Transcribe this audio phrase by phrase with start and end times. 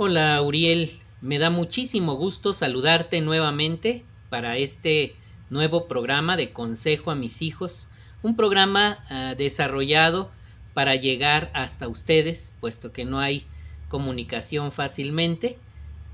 [0.00, 5.16] Hola Uriel, me da muchísimo gusto saludarte nuevamente para este
[5.50, 7.88] nuevo programa de Consejo a mis hijos,
[8.22, 10.30] un programa uh, desarrollado
[10.72, 13.48] para llegar hasta ustedes, puesto que no hay
[13.88, 15.58] comunicación fácilmente,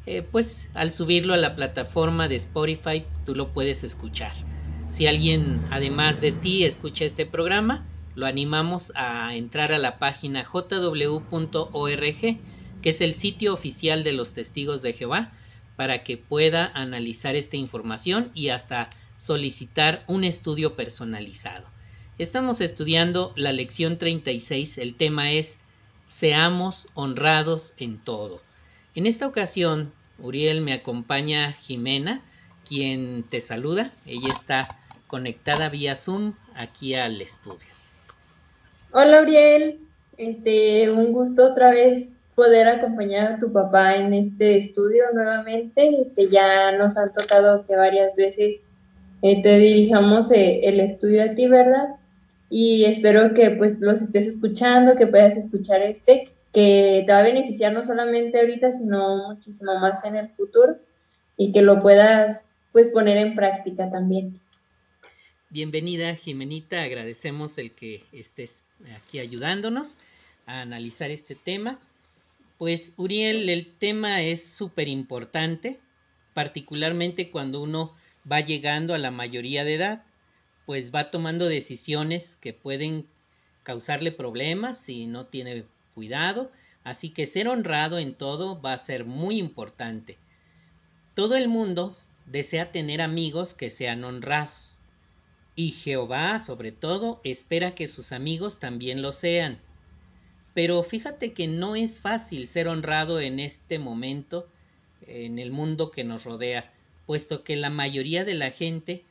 [0.07, 4.33] eh, pues al subirlo a la plataforma de Spotify tú lo puedes escuchar.
[4.89, 10.43] Si alguien además de ti escucha este programa, lo animamos a entrar a la página
[10.43, 11.19] jw.org,
[12.85, 15.33] que es el sitio oficial de los testigos de Jehová,
[15.75, 21.65] para que pueda analizar esta información y hasta solicitar un estudio personalizado.
[22.19, 25.59] Estamos estudiando la lección 36, el tema es
[26.07, 28.43] Seamos honrados en todo.
[28.95, 32.21] En esta ocasión, Uriel me acompaña Jimena,
[32.69, 33.95] quien te saluda.
[34.05, 37.69] Ella está conectada vía Zoom aquí al estudio.
[38.93, 39.79] Hola Uriel,
[40.19, 46.01] este, un gusto otra vez poder acompañar a tu papá en este estudio nuevamente.
[46.01, 48.61] Este, ya nos han tocado que varias veces
[49.23, 51.97] eh, te dirijamos eh, el estudio a ti, ¿verdad?
[52.51, 57.23] Y espero que pues los estés escuchando, que puedas escuchar este, que te va a
[57.25, 60.77] beneficiar no solamente ahorita, sino muchísimo más en el futuro
[61.37, 64.41] y que lo puedas pues poner en práctica también.
[65.51, 69.97] Bienvenida Jimenita, agradecemos el que estés aquí ayudándonos
[70.47, 71.79] a analizar este tema.
[72.59, 75.81] Pues Uriel, el tema es súper importante,
[76.35, 77.95] particularmente cuando uno
[78.31, 80.05] va llegando a la mayoría de edad,
[80.65, 83.07] pues va tomando decisiones que pueden
[83.65, 86.53] causarle problemas si no tiene cuidado,
[86.85, 90.17] así que ser honrado en todo va a ser muy importante.
[91.15, 91.97] Todo el mundo
[92.27, 94.77] desea tener amigos que sean honrados.
[95.57, 99.61] Y Jehová, sobre todo, espera que sus amigos también lo sean.
[100.55, 104.49] Pero fíjate que no es fácil ser honrado en este momento,
[105.07, 106.73] en el mundo que nos rodea,
[107.07, 109.05] puesto que la mayoría de la gente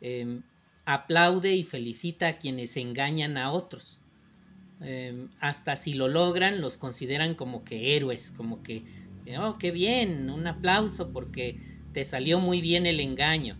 [0.00, 0.40] eh,
[0.84, 3.98] aplaude y felicita a quienes engañan a otros.
[4.80, 8.84] Eh, hasta si lo logran, los consideran como que héroes, como que,
[9.38, 11.58] oh, qué bien, un aplauso porque
[11.92, 13.58] te salió muy bien el engaño,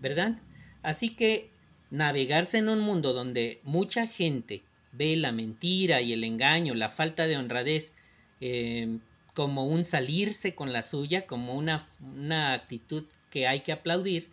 [0.00, 0.38] ¿verdad?
[0.82, 1.50] Así que
[1.90, 4.62] navegarse en un mundo donde mucha gente
[4.96, 7.92] ve la mentira y el engaño, la falta de honradez,
[8.40, 8.98] eh,
[9.34, 14.28] como un salirse con la suya, como una, una actitud que hay que aplaudir,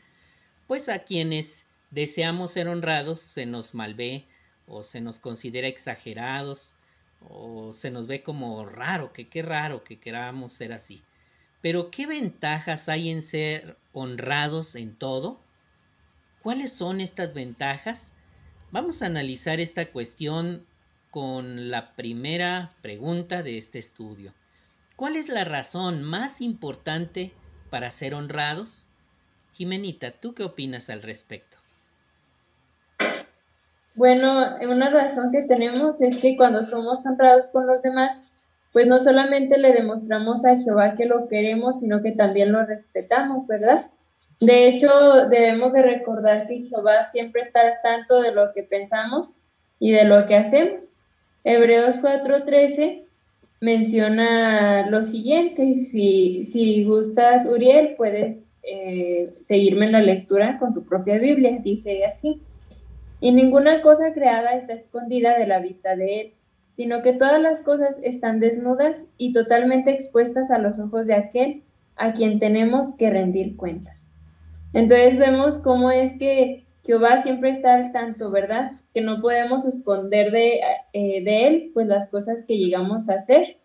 [0.68, 4.26] pues a quienes deseamos ser honrados se nos malvé
[4.68, 6.74] o se nos considera exagerados
[7.30, 11.02] o se nos ve como raro, que qué raro que queramos ser así.
[11.62, 15.40] Pero ¿qué ventajas hay en ser honrados en todo?
[16.42, 18.12] ¿Cuáles son estas ventajas?
[18.72, 20.66] Vamos a analizar esta cuestión
[21.10, 24.32] con la primera pregunta de este estudio.
[24.96, 27.34] ¿Cuál es la razón más importante
[27.70, 28.86] para ser honrados?
[29.52, 31.58] Jimenita, ¿tú qué opinas al respecto?
[33.96, 38.22] Bueno, una razón que tenemos es que cuando somos honrados con los demás,
[38.72, 43.46] pues no solamente le demostramos a Jehová que lo queremos, sino que también lo respetamos,
[43.48, 43.92] ¿verdad?
[44.42, 44.90] De hecho,
[45.30, 49.36] debemos de recordar que Jehová siempre está al tanto de lo que pensamos
[49.78, 50.98] y de lo que hacemos.
[51.44, 53.06] Hebreos 4:13
[53.60, 60.86] menciona lo siguiente, si, si gustas, Uriel, puedes eh, seguirme en la lectura con tu
[60.86, 62.42] propia Biblia, dice así.
[63.20, 66.34] Y ninguna cosa creada está escondida de la vista de Él,
[66.72, 71.62] sino que todas las cosas están desnudas y totalmente expuestas a los ojos de aquel
[71.96, 74.11] a quien tenemos que rendir cuentas.
[74.74, 78.72] Entonces vemos cómo es que Jehová siempre está al tanto, ¿verdad?
[78.94, 80.60] Que no podemos esconder de,
[80.94, 83.58] eh, de Él, pues las cosas que llegamos a hacer.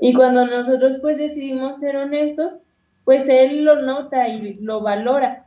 [0.00, 2.62] Y cuando nosotros pues decidimos ser honestos,
[3.04, 5.46] pues Él lo nota y lo valora,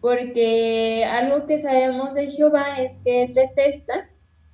[0.00, 4.08] porque algo que sabemos de Jehová es que Él detesta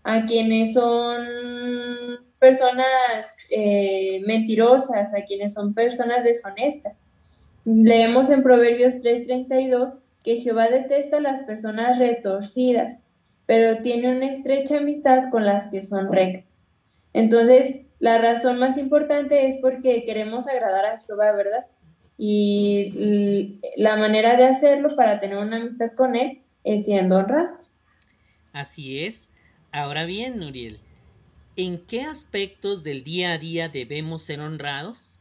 [0.04, 1.18] a quienes son
[2.38, 6.98] personas eh, mentirosas, a quienes son personas deshonestas.
[7.66, 13.02] Leemos en Proverbios 3:32 que Jehová detesta a las personas retorcidas,
[13.44, 16.68] pero tiene una estrecha amistad con las que son rectas.
[17.12, 21.66] Entonces, la razón más importante es porque queremos agradar a Jehová, ¿verdad?
[22.16, 27.74] Y la manera de hacerlo para tener una amistad con Él es siendo honrados.
[28.52, 29.28] Así es.
[29.72, 30.78] Ahora bien, Nuriel,
[31.56, 35.15] ¿en qué aspectos del día a día debemos ser honrados?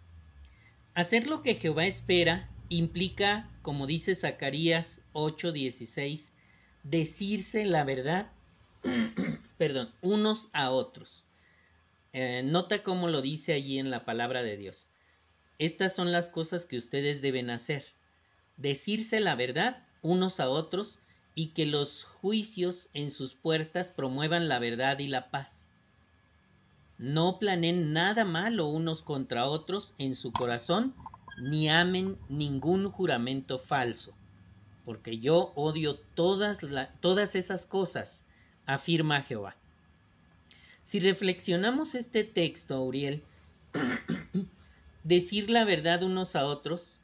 [0.96, 6.32] Hacer lo que Jehová espera implica, como dice Zacarías 8:16,
[6.84, 8.32] decirse la verdad,
[9.58, 11.26] perdón, unos a otros.
[12.14, 14.90] Eh, nota cómo lo dice allí en la palabra de Dios.
[15.60, 17.84] estas son las cosas que ustedes deben hacer.
[18.56, 21.00] Decirse la verdad unos a otros
[21.34, 25.68] y que los juicios en sus puertas promuevan la verdad y la paz.
[26.98, 30.94] No planeen nada malo unos contra otros en su corazón,
[31.38, 34.14] ni amen ningún juramento falso,
[34.86, 36.60] porque yo odio todas,
[37.02, 38.24] todas esas cosas,
[38.66, 39.56] afirma Jehová.
[40.84, 43.24] Si reflexionamos este texto, Uriel,
[45.04, 47.00] decir la verdad unos a otros,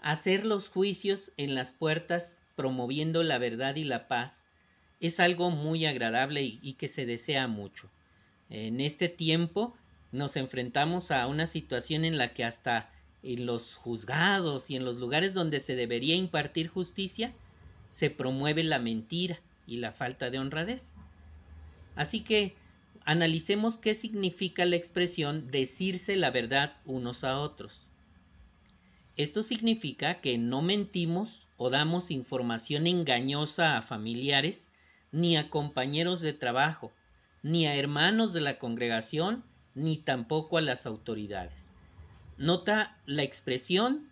[0.00, 4.46] hacer los juicios en las puertas promoviendo la verdad y la paz,
[5.00, 7.88] es algo muy agradable y, que se desea mucho.
[8.50, 9.76] En este tiempo
[10.12, 12.90] nos enfrentamos a una situación en la que hasta
[13.22, 17.34] en los juzgados y en los lugares donde se debería impartir justicia,
[17.90, 20.92] se promueve la mentira y la falta de honradez.
[21.94, 22.54] Así que
[23.04, 27.86] analicemos qué significa la expresión decirse la verdad unos a otros.
[29.16, 34.68] Esto significa que no mentimos o damos información engañosa a familiares,
[35.10, 36.92] ni a compañeros de trabajo,
[37.42, 39.44] ni a hermanos de la congregación,
[39.74, 41.70] ni tampoco a las autoridades.
[42.36, 44.08] Nota la expresión,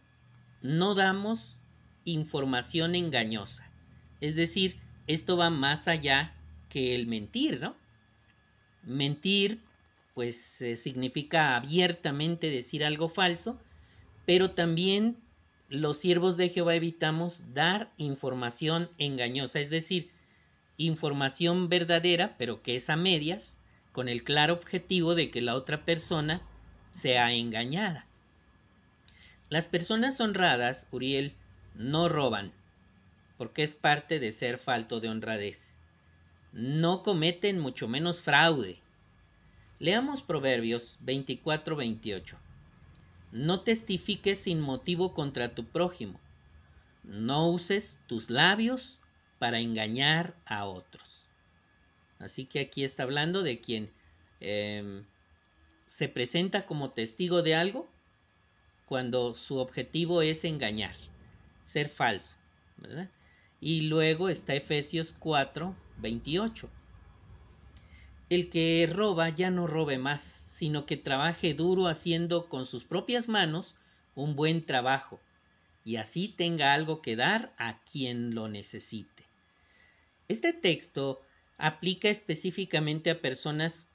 [0.63, 1.61] no damos
[2.05, 3.69] información engañosa.
[4.21, 6.35] Es decir, esto va más allá
[6.69, 7.77] que el mentir, ¿no?
[8.83, 9.61] Mentir,
[10.15, 13.61] pues eh, significa abiertamente decir algo falso,
[14.25, 15.19] pero también
[15.69, 20.11] los siervos de Jehová evitamos dar información engañosa, es decir,
[20.79, 23.59] información verdadera, pero que es a medias,
[23.93, 26.43] con el claro objetivo de que la otra persona
[26.91, 28.07] sea engañada.
[29.49, 31.35] Las personas honradas, Uriel,
[31.75, 32.53] no roban,
[33.39, 35.77] porque es parte de ser falto de honradez
[36.57, 38.79] no cometen mucho menos fraude.
[39.79, 42.35] Leamos Proverbios 24-28.
[43.31, 46.19] No testifiques sin motivo contra tu prójimo.
[47.05, 48.99] No uses tus labios
[49.39, 51.27] para engañar a otros.
[52.19, 53.91] Así que aquí está hablando de quien
[54.41, 55.05] em,
[55.87, 57.89] se presenta como testigo de algo
[58.87, 60.95] cuando su objetivo es engañar,
[61.63, 62.37] ser falso.
[63.61, 66.71] Y luego está Efesios 4, 28.
[68.29, 73.29] El que roba ya no robe más, sino que trabaje duro haciendo con sus propias
[73.29, 73.75] manos
[74.15, 75.21] un buen trabajo,
[75.85, 79.16] y así tenga algo que dar a quien lo necesite.
[80.29, 81.21] Este texto
[81.59, 83.89] aplica específicamente a personas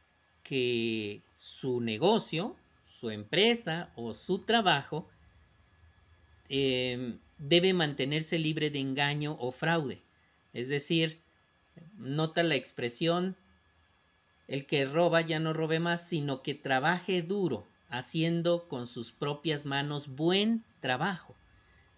[0.44, 2.56] que su negocio,
[2.86, 5.08] su empresa o su trabajo
[6.50, 10.02] eh, debe mantenerse libre de engaño o fraude.
[10.54, 11.22] Es decir,
[11.98, 13.38] Nota la expresión,
[14.48, 19.66] el que roba ya no robe más, sino que trabaje duro, haciendo con sus propias
[19.66, 21.36] manos buen trabajo.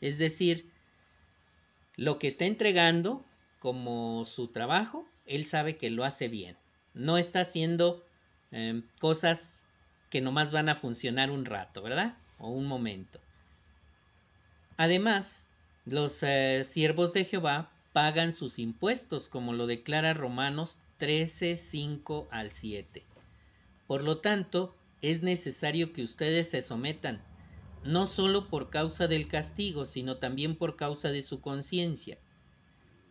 [0.02, 0.70] Es decir,
[1.96, 3.26] lo que está entregando
[3.64, 6.58] como su trabajo, él sabe que lo hace bien.
[6.94, 8.04] No está haciendo
[8.52, 9.66] em, cosas
[10.10, 12.18] que nomás van a funcionar un rato, ¿verdad?
[12.40, 13.22] O un momento.
[14.76, 15.48] Además,
[15.86, 22.52] los eh, siervos de Jehová pagan sus impuestos, como lo declara Romanos 13, 5 al
[22.52, 23.06] 7.
[23.88, 27.24] Por lo tanto, es necesario que ustedes se sometan,
[27.86, 32.18] no solo por causa del castigo, sino también por causa de su conciencia.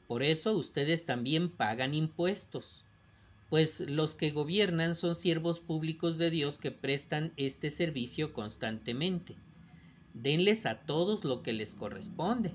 [0.06, 2.84] Por eso ustedes también pagan impuestos,
[3.48, 9.36] pues los que gobiernan son siervos públicos de Dios que prestan este servicio constantemente.
[10.14, 12.52] Denles a todos lo que les corresponde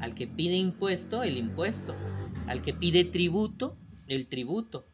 [0.00, 1.94] al que pide impuesto, el impuesto.
[2.46, 3.76] Al que pide tributo,
[4.08, 4.86] el tributo.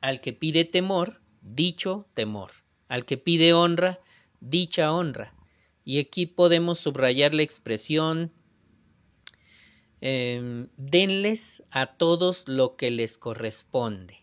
[0.00, 2.50] Al que pide temor, dicho temor.
[2.88, 4.00] Al que pide honra,
[4.40, 5.32] dicha honra.
[5.84, 8.32] Y aquí podemos subrayar la expresión,
[10.00, 14.18] em, denles a todos lo que les corresponde.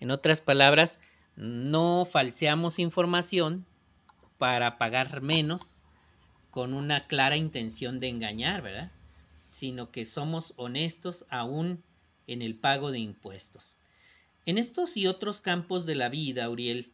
[0.00, 0.98] En otras palabras,
[1.36, 3.66] no falseamos información
[4.38, 5.82] para pagar menos
[6.50, 8.90] con una clara intención de engañar, ¿verdad?
[9.50, 11.82] sino que somos honestos aún
[12.26, 13.76] en el pago de impuestos.
[14.46, 16.92] En estos y otros campos de la vida, Uriel,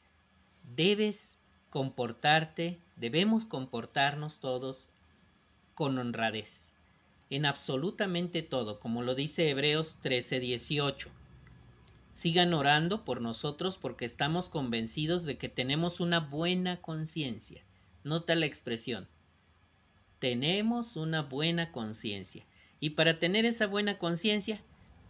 [0.75, 1.39] debes
[1.71, 4.91] comportarte, debemos comportarnos todos
[5.75, 6.75] con honradez,
[7.31, 11.09] en absolutamente todo, como lo dice Hebreos 13:18.
[12.13, 17.63] Sigan orando por nosotros porque estamos convencidos de que tenemos una buena conciencia.
[18.05, 19.09] Nota la expresión
[20.19, 22.45] tenemos una buena conciencia.
[22.81, 24.61] Y para tener esa buena conciencia,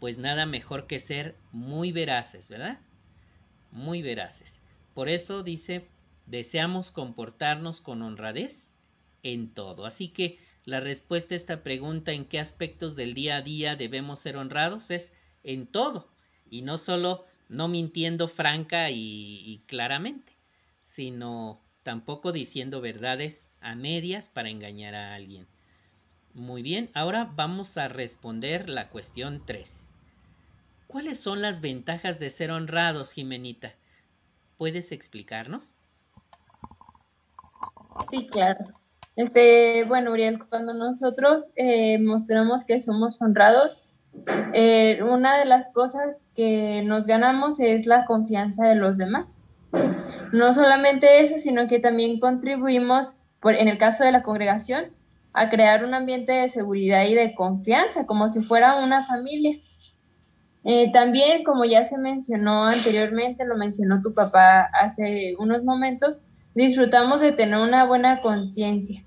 [0.00, 2.80] pues nada mejor que ser muy veraces, ¿verdad?
[3.72, 4.60] Muy veraces.
[4.94, 5.86] Por eso dice
[6.26, 8.72] deseamos comportarnos con honradez
[9.22, 9.86] en todo.
[9.86, 14.18] Así que la respuesta a esta pregunta en qué aspectos del día a día debemos
[14.18, 15.12] ser honrados es
[15.44, 16.08] en todo
[16.50, 20.32] y no solo no mintiendo franca y, claramente,
[20.80, 25.46] sino tampoco diciendo verdades a medias para engañar a alguien.
[26.34, 29.94] Muy bien, ahora vamos a responder la cuestión 3.
[30.88, 33.72] ¿Cuáles son las ventajas de ser honrados, Jimenita?
[34.56, 35.70] ¿Puedes explicarnos?
[38.10, 38.66] Sí, claro.
[39.16, 43.88] Este, bueno, Uriel, cuando nosotros eh, mostramos que somos honrados,
[44.52, 49.42] eh, una de las cosas que nos ganamos es la confianza de los demás.
[50.32, 54.92] No solamente eso, sino que también contribuimos, por, en el caso de la congregación,
[55.32, 59.56] a crear un ambiente de seguridad y de confianza, como si fuera una familia.
[60.64, 66.22] Eh, también, como ya se mencionó anteriormente, lo mencionó tu papá hace unos momentos,
[66.54, 69.05] disfrutamos de tener una buena conciencia.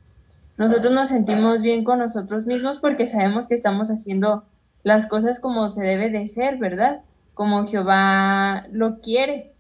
[0.60, 4.44] Nosotros nos sentimos bien con nosotros mismos porque sabemos que estamos haciendo
[4.84, 7.00] las cosas como se debe de ser, ¿verdad?
[7.34, 9.54] Como Jehová lo quiere.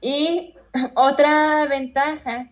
[0.00, 0.54] Y
[0.96, 2.50] otra ventaja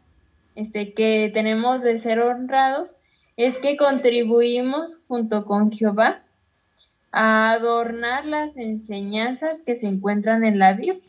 [0.55, 2.95] este, que tenemos de ser honrados
[3.37, 6.23] es que contribuimos junto con Jehová
[7.11, 11.01] a adornar las enseñanzas que se encuentran en la Biblia.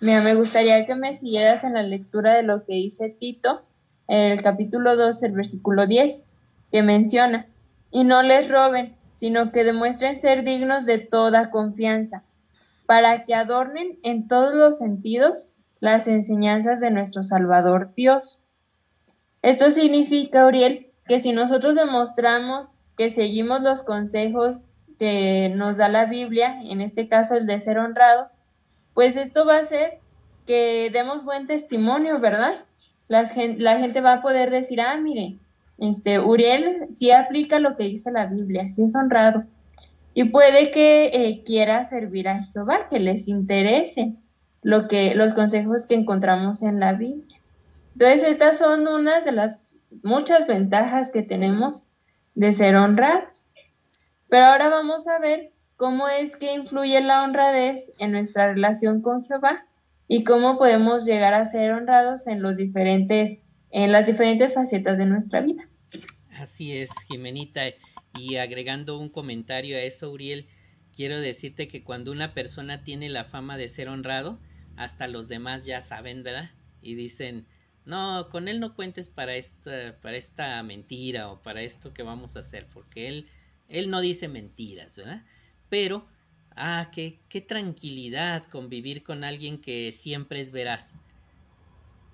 [0.00, 3.62] Mira, me gustaría que me siguieras en la lectura de lo que dice Tito,
[4.08, 6.24] el capítulo 2, el versículo 10,
[6.70, 7.46] que menciona,
[7.90, 12.24] y no les roben, sino que demuestren ser dignos de toda confianza,
[12.86, 18.42] para que adornen en todos los sentidos las enseñanzas de nuestro Salvador Dios.
[19.42, 24.68] Esto significa, Uriel, que si nosotros demostramos que seguimos los consejos
[24.98, 28.38] que nos da la Biblia, en este caso el de ser honrados,
[28.94, 29.98] pues esto va a hacer
[30.46, 32.54] que demos buen testimonio, ¿verdad?
[33.08, 35.38] La gente, la gente va a poder decir, ah, mire,
[35.78, 39.44] este, Uriel sí aplica lo que dice la Biblia, sí es honrado.
[40.14, 44.14] Y puede que eh, quiera servir a Jehová, que les interese
[44.62, 47.40] lo que, los consejos que encontramos en la Biblia.
[47.94, 51.86] Entonces, estas son unas de las muchas ventajas que tenemos
[52.34, 53.46] de ser honrados.
[54.28, 59.24] Pero ahora vamos a ver cómo es que influye la honradez en nuestra relación con
[59.24, 59.64] Jehová
[60.08, 65.06] y cómo podemos llegar a ser honrados en los diferentes en las diferentes facetas de
[65.06, 65.68] nuestra vida.
[66.38, 67.62] Así es, Jimenita,
[68.16, 70.46] y agregando un comentario a eso, Uriel,
[70.94, 74.38] quiero decirte que cuando una persona tiene la fama de ser honrado,
[74.76, 76.52] hasta los demás ya saben, ¿verdad?
[76.82, 77.46] Y dicen,
[77.84, 82.36] no, con él no cuentes para esta, para esta mentira o para esto que vamos
[82.36, 83.28] a hacer, porque él,
[83.68, 85.24] él no dice mentiras, ¿verdad?
[85.68, 86.06] Pero,
[86.56, 90.96] ah, qué, qué tranquilidad convivir con alguien que siempre es veraz,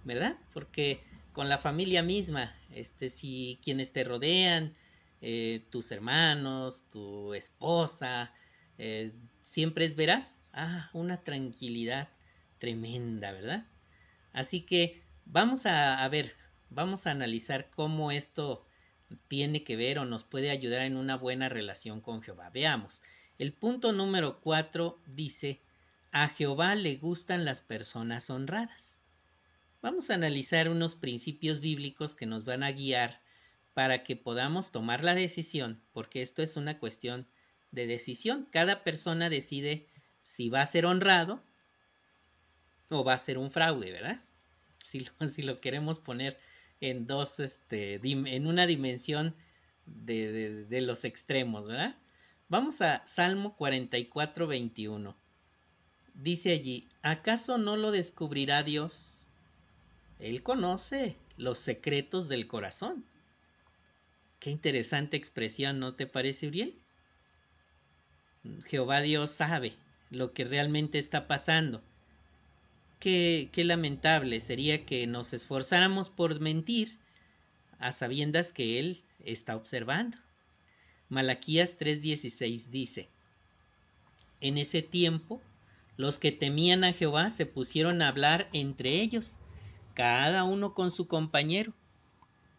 [0.05, 0.37] ¿verdad?
[0.53, 4.75] Porque con la familia misma, este, si quienes te rodean,
[5.21, 8.33] eh, tus hermanos, tu esposa,
[8.79, 12.09] eh, siempre es veraz, ah, una tranquilidad
[12.59, 13.67] tremenda, ¿verdad?
[14.33, 16.35] Así que vamos a, a ver,
[16.71, 18.67] vamos a analizar cómo esto
[19.29, 22.51] tiene que ver o nos puede ayudar en una buena relación con Jehová.
[22.51, 23.03] Veamos.
[23.41, 25.63] El punto número cuatro dice,
[26.13, 29.01] a Jehová le gustan las personas honradas.
[29.81, 33.23] Vamos a analizar unos principios bíblicos que nos van a guiar
[33.73, 37.27] para que podamos tomar la decisión, porque esto es una cuestión
[37.71, 38.47] de decisión.
[38.53, 39.89] Cada persona decide
[40.23, 41.43] si va a ser honrado
[42.91, 44.23] o va a ser un fraude, ¿verdad?
[44.85, 46.39] Si lo, si lo queremos poner
[46.83, 49.35] en dos, este, en una dimensión
[49.87, 51.97] de, de los extremos, ¿verdad?
[52.51, 55.17] Vamos a Salmo 44, 21.
[56.15, 59.25] Dice allí, ¿acaso no lo descubrirá Dios?
[60.19, 63.05] Él conoce los secretos del corazón.
[64.41, 66.75] Qué interesante expresión, ¿no te parece, Uriel?
[68.67, 69.77] Jehová Dios sabe
[70.11, 71.81] lo que realmente está pasando.
[72.99, 76.99] Qué, qué lamentable sería que nos esforzáramos por mentir
[77.79, 80.19] a sabiendas que Él está observando.
[81.11, 83.09] Malaquías 3:16 dice,
[84.41, 85.43] En ese tiempo,
[85.97, 89.37] los que temían a Jehová se pusieron a hablar entre ellos,
[89.95, 91.75] cada uno con su compañero,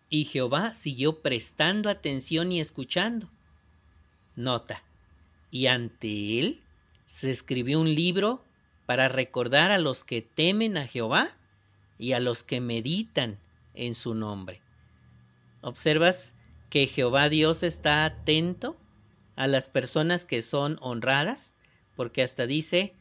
[0.10, 3.30] y Jehová siguió prestando atención y escuchando.
[4.36, 4.84] Nota,
[5.50, 6.62] y ante él
[7.08, 8.44] se escribió un libro
[8.86, 11.34] para recordar a los que temen a Jehová
[11.98, 13.40] y a los que meditan
[13.76, 14.60] en su nombre.
[15.62, 16.34] ¿Observas
[16.72, 18.78] que Jehová Dios está atento
[19.36, 21.54] a las personas que son honradas,
[21.98, 22.96] porque hasta dice,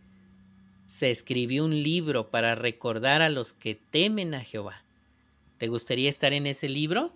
[0.88, 4.84] se escribió un libro para recordar a los que temen a Jehová.
[5.56, 7.12] ¿Te gustaría estar en ese libro?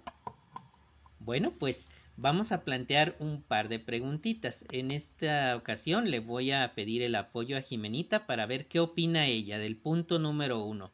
[1.19, 4.65] Bueno, pues vamos a plantear un par de preguntitas.
[4.71, 9.27] En esta ocasión le voy a pedir el apoyo a Jimenita para ver qué opina
[9.27, 10.93] ella del punto número uno.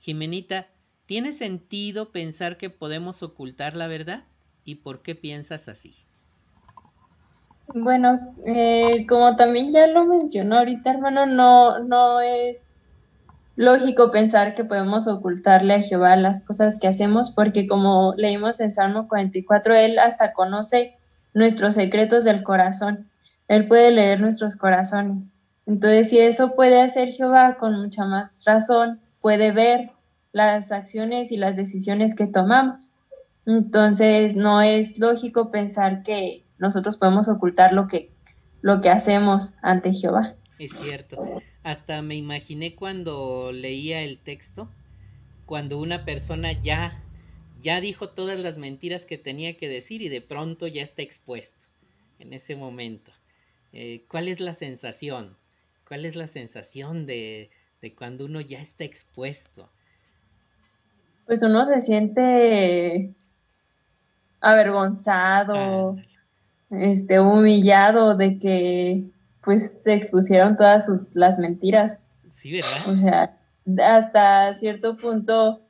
[0.00, 0.68] Jimenita,
[1.06, 4.26] ¿tiene sentido pensar que podemos ocultar la verdad?
[4.68, 5.94] ¿Y por qué piensas así?
[7.74, 12.76] Bueno, eh, como también ya lo mencionó ahorita, hermano, no, no es
[13.56, 18.70] lógico pensar que podemos ocultarle a Jehová las cosas que hacemos, porque como leímos en
[18.70, 20.98] Salmo 44, Él hasta conoce
[21.32, 23.08] nuestros secretos del corazón.
[23.48, 25.32] Él puede leer nuestros corazones.
[25.64, 29.92] Entonces, si eso puede hacer Jehová con mucha más razón, puede ver
[30.32, 32.92] las acciones y las decisiones que tomamos.
[33.48, 38.10] Entonces, no es lógico pensar que nosotros podemos ocultar lo que,
[38.60, 40.34] lo que hacemos ante Jehová.
[40.58, 41.40] Es cierto.
[41.62, 44.68] Hasta me imaginé cuando leía el texto,
[45.46, 47.02] cuando una persona ya,
[47.58, 51.68] ya dijo todas las mentiras que tenía que decir y de pronto ya está expuesto
[52.18, 53.12] en ese momento.
[53.72, 55.38] Eh, ¿Cuál es la sensación?
[55.86, 57.48] ¿Cuál es la sensación de,
[57.80, 59.70] de cuando uno ya está expuesto?
[61.24, 63.14] Pues uno se siente
[64.40, 65.96] avergonzado,
[66.70, 69.04] este, humillado de que
[69.42, 72.00] pues se expusieron todas sus, las mentiras.
[72.30, 72.88] Sí, ¿verdad?
[72.88, 73.38] O sea,
[73.82, 75.60] hasta cierto punto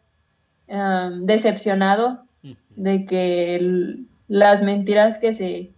[1.22, 2.24] decepcionado
[2.76, 3.96] de que
[4.28, 5.70] las mentiras que se,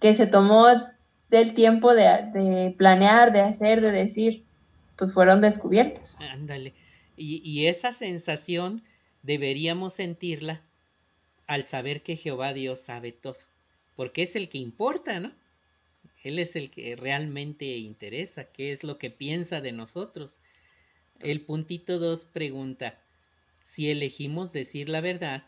[0.00, 0.66] que se tomó
[1.28, 4.44] del tiempo de, de, planear, de hacer, de decir,
[4.96, 6.16] pues fueron descubiertas.
[6.32, 6.72] Ándale.
[7.16, 8.82] Y, y esa sensación
[9.22, 10.62] deberíamos sentirla
[11.46, 13.38] al saber que Jehová Dios sabe todo
[13.96, 15.32] porque es el que importa, ¿no?
[16.22, 20.40] Él es el que realmente interesa, qué es lo que piensa de nosotros.
[21.20, 22.98] El puntito 2 pregunta,
[23.62, 25.44] si elegimos decir la verdad,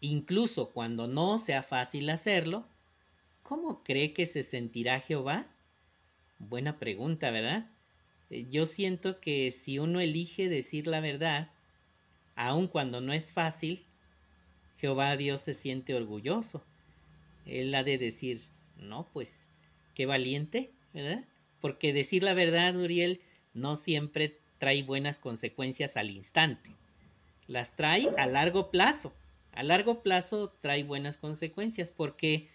[0.00, 2.66] incluso cuando no sea fácil hacerlo,
[3.42, 5.46] ¿cómo cree que se sentirá Jehová?
[6.38, 7.70] Buena pregunta, ¿verdad?
[8.30, 11.50] Eh, yo siento que si uno elige decir la verdad,
[12.36, 13.84] aun cuando no es fácil,
[14.82, 16.62] Jehová Dios se siente orgulloso
[17.46, 18.40] él ha de decir,
[18.76, 19.48] no, pues,
[19.94, 21.24] qué valiente, ¿verdad?
[21.60, 23.20] Porque decir la verdad, Uriel,
[23.54, 26.70] no siempre trae buenas consecuencias al instante.
[27.46, 29.12] Las trae a largo plazo.
[29.52, 32.48] A largo plazo trae buenas consecuencias porque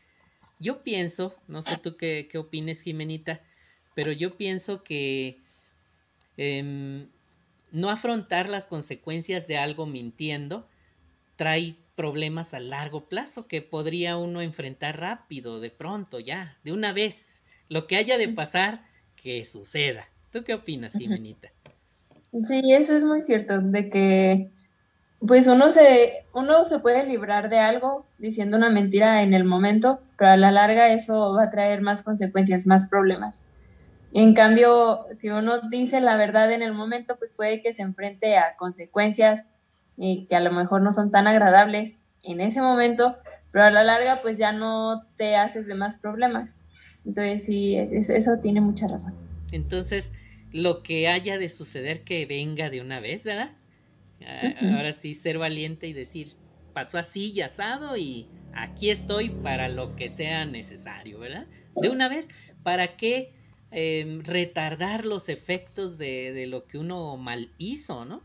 [0.60, 3.42] yo pienso, no sé tú qué, opines, Jimenita,
[3.94, 5.38] pero yo pienso que
[6.38, 7.08] em,
[7.72, 10.68] no afrontar las consecuencias de algo mintiendo
[11.36, 16.94] trae problemas a largo plazo que podría uno enfrentar rápido, de pronto, ya, de una
[16.94, 17.44] vez.
[17.68, 18.86] Lo que haya de pasar,
[19.22, 20.08] que suceda.
[20.32, 21.50] ¿Tú qué opinas, Jimenita?
[22.44, 24.52] Sí, eso es muy cierto, de que
[25.20, 30.00] pues uno se, uno se puede librar de algo diciendo una mentira en el momento,
[30.18, 33.44] pero a la larga eso va a traer más consecuencias, más problemas.
[34.14, 38.38] En cambio, si uno dice la verdad en el momento, pues puede que se enfrente
[38.38, 39.44] a consecuencias
[39.98, 43.18] y que a lo mejor no son tan agradables en ese momento,
[43.52, 46.58] pero a la larga pues ya no te haces de más problemas.
[47.04, 49.16] Entonces sí, eso tiene mucha razón.
[49.52, 50.12] Entonces,
[50.52, 53.52] lo que haya de suceder que venga de una vez, ¿verdad?
[54.62, 56.36] Ahora sí, ser valiente y decir,
[56.74, 61.48] pasó así y asado y aquí estoy para lo que sea necesario, ¿verdad?
[61.76, 62.28] De una vez,
[62.64, 63.34] ¿para qué
[63.72, 68.22] em, retardar los efectos de, de, lo que uno mal hizo, ¿no?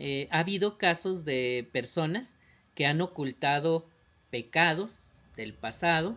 [0.00, 2.36] Eh, ha habido casos de personas
[2.76, 3.90] que han ocultado
[4.30, 6.16] pecados del pasado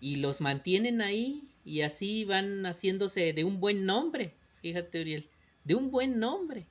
[0.00, 5.30] y los mantienen ahí y así van haciéndose de un buen nombre, fíjate Uriel,
[5.62, 6.66] de un buen nombre.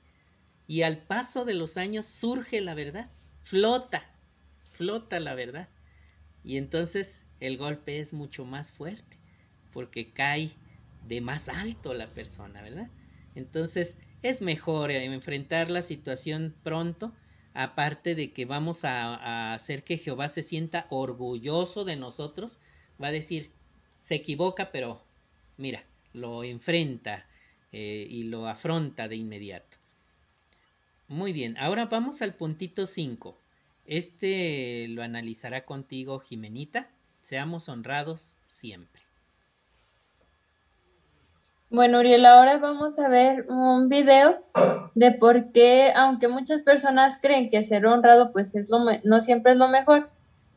[0.66, 3.10] Y al paso de los años surge la verdad,
[3.42, 4.04] flota,
[4.72, 5.70] flota la verdad.
[6.44, 9.16] Y entonces el golpe es mucho más fuerte,
[9.72, 10.50] porque cae
[11.08, 12.90] de más alto la persona, ¿verdad?
[13.34, 17.12] Entonces, es mejor eh, enfrentar la situación pronto,
[17.54, 22.58] aparte de que vamos a, hacer que Jehová se sienta orgulloso de nosotros,
[23.02, 23.50] va a decir,
[24.00, 25.04] se equivoca, pero
[25.56, 27.26] mira, lo enfrenta
[27.72, 29.76] eh, y lo afronta de inmediato.
[31.08, 33.36] Muy bien, ahora vamos al puntito 5.
[33.84, 36.90] Este lo analizará contigo Jimenita.
[37.20, 39.01] Seamos honrados siempre.
[41.72, 44.42] Bueno, Uriel, ahora vamos a ver un video
[44.94, 49.52] de por qué, aunque muchas personas creen que ser honrado pues es lo no siempre
[49.52, 50.10] es lo mejor,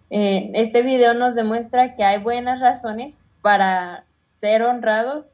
[0.09, 4.03] eh, este video nos demuestra que hay buenas razones para
[4.41, 5.25] ser honrado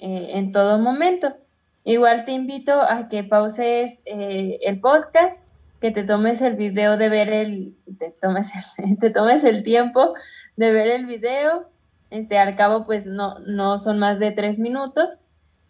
[0.00, 1.34] eh, en todo momento.
[1.82, 5.42] Igual te invito a que pauses eh, el podcast,
[5.80, 10.12] que te tomes el video de ver el, te tomes el, te tomes el tiempo
[10.56, 11.72] de ver el video,
[12.12, 15.21] este, al cabo pues no, no son más de tres minutos,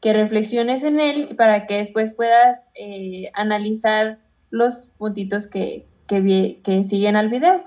[0.03, 4.19] que reflexiones en él para que después puedas eh, analizar
[4.51, 7.65] los puntitos que, que, que siguen al video.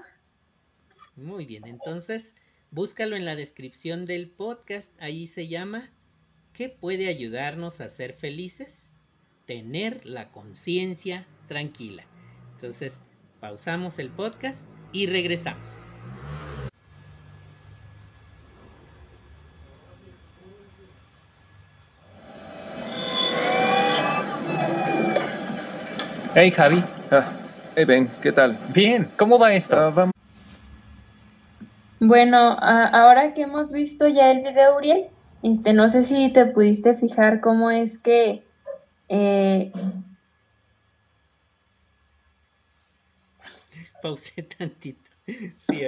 [1.15, 2.36] Muy bien, entonces
[2.71, 5.89] búscalo en la descripción del podcast, ahí se llama
[6.52, 8.93] ¿Qué puede ayudarnos a ser felices?
[9.45, 12.06] Tener la conciencia tranquila.
[12.56, 13.02] Entonces,
[13.39, 15.86] pausamos el podcast y regresamos.
[26.38, 26.84] Hey Javi.
[27.12, 27.32] Ah,
[27.78, 28.58] hey Ben, ¿qué tal?
[28.74, 29.78] Bien, ¿cómo va esto?
[29.80, 30.12] Ah,
[32.02, 35.06] bueno, ahora que hemos visto ya el video, Uriel,
[35.43, 38.43] este, no sé si te pudiste fijar cómo es que
[39.08, 39.71] eh...
[44.02, 45.10] pausé tantito.
[45.58, 45.84] Sí,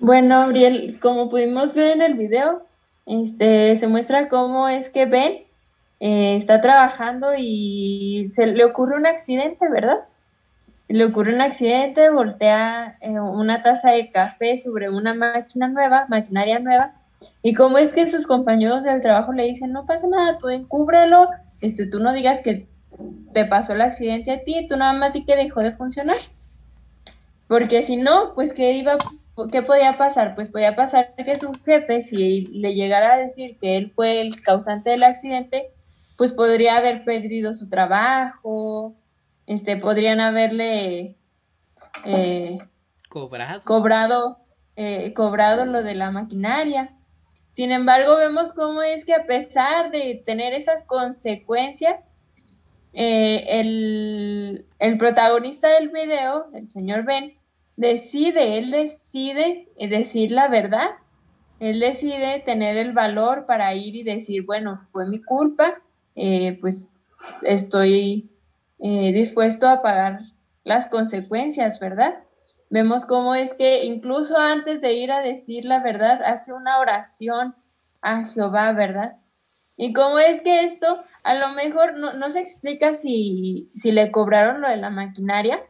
[0.00, 2.66] bueno, Uriel, como pudimos ver en el video,
[3.06, 5.47] este, se muestra cómo es que Ben
[6.00, 10.04] eh, está trabajando y se le ocurre un accidente, ¿verdad?
[10.88, 16.58] Le ocurre un accidente, voltea eh, una taza de café sobre una máquina nueva, maquinaria
[16.60, 16.94] nueva,
[17.42, 21.28] y como es que sus compañeros del trabajo le dicen, no pasa nada, tú encúbrelo,
[21.60, 22.66] este, tú no digas que
[23.32, 26.16] te pasó el accidente a ti, tú nada más sí que dejó de funcionar.
[27.48, 28.98] Porque si no, pues ¿qué iba,
[29.50, 30.34] qué podía pasar?
[30.34, 34.42] Pues podía pasar que su jefe, si le llegara a decir que él fue el
[34.42, 35.70] causante del accidente,
[36.18, 38.96] pues podría haber perdido su trabajo,
[39.46, 41.14] este, podrían haberle
[42.04, 42.58] eh,
[43.08, 44.38] cobrado, cobrado,
[44.74, 46.90] eh, cobrado lo de la maquinaria.
[47.52, 52.10] Sin embargo, vemos cómo es que a pesar de tener esas consecuencias,
[52.94, 57.34] eh, el, el, protagonista del video, el señor Ben,
[57.76, 60.90] decide, él decide decir la verdad,
[61.60, 65.80] él decide tener el valor para ir y decir, bueno, fue mi culpa,
[66.20, 66.84] eh, pues
[67.42, 68.28] estoy
[68.80, 70.20] eh, dispuesto a pagar
[70.64, 72.18] las consecuencias, ¿verdad?
[72.70, 77.54] Vemos cómo es que incluso antes de ir a decir la verdad, hace una oración
[78.02, 79.16] a Jehová, ¿verdad?
[79.76, 84.10] Y cómo es que esto, a lo mejor no, no se explica si, si, le
[84.10, 85.62] cobraron lo de la maquinaria,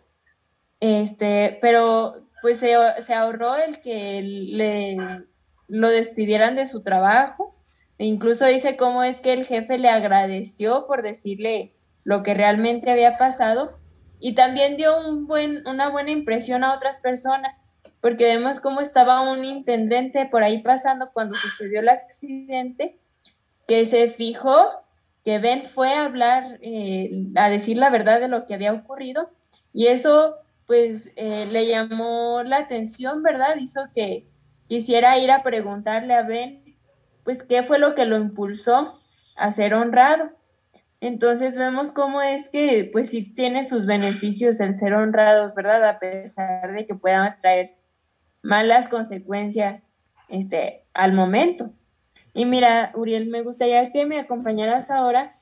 [0.81, 2.75] este, pero pues se,
[3.07, 4.97] se ahorró el que le
[5.69, 7.58] lo despidieran de su trabajo
[7.99, 11.73] e incluso dice cómo es que el jefe le agradeció por decirle
[12.05, 13.71] lo que realmente había pasado
[14.21, 17.63] y también dio un buen, una buena impresión a otras personas,
[18.01, 22.97] porque vemos cómo estaba un intendente por ahí pasando cuando sucedió el accidente,
[23.67, 24.71] que se fijó
[25.25, 29.31] que Ben fue a hablar, eh, a decir la verdad de lo que había ocurrido,
[29.73, 33.57] y eso pues eh, le llamó la atención, ¿verdad?
[33.57, 34.27] Hizo que
[34.69, 36.68] quisiera ir a preguntarle a Ben
[37.29, 38.91] pues qué fue lo que lo impulsó
[39.37, 40.31] a ser honrado.
[41.03, 45.87] Entonces vemos cómo es que pues sí tiene sus beneficios el ser honrados, ¿verdad?
[45.87, 47.75] A pesar de que puedan traer
[48.41, 49.85] malas consecuencias
[50.31, 51.71] este al momento.
[52.33, 55.35] Y mira, Uriel, me gustaría que me acompañaras ahora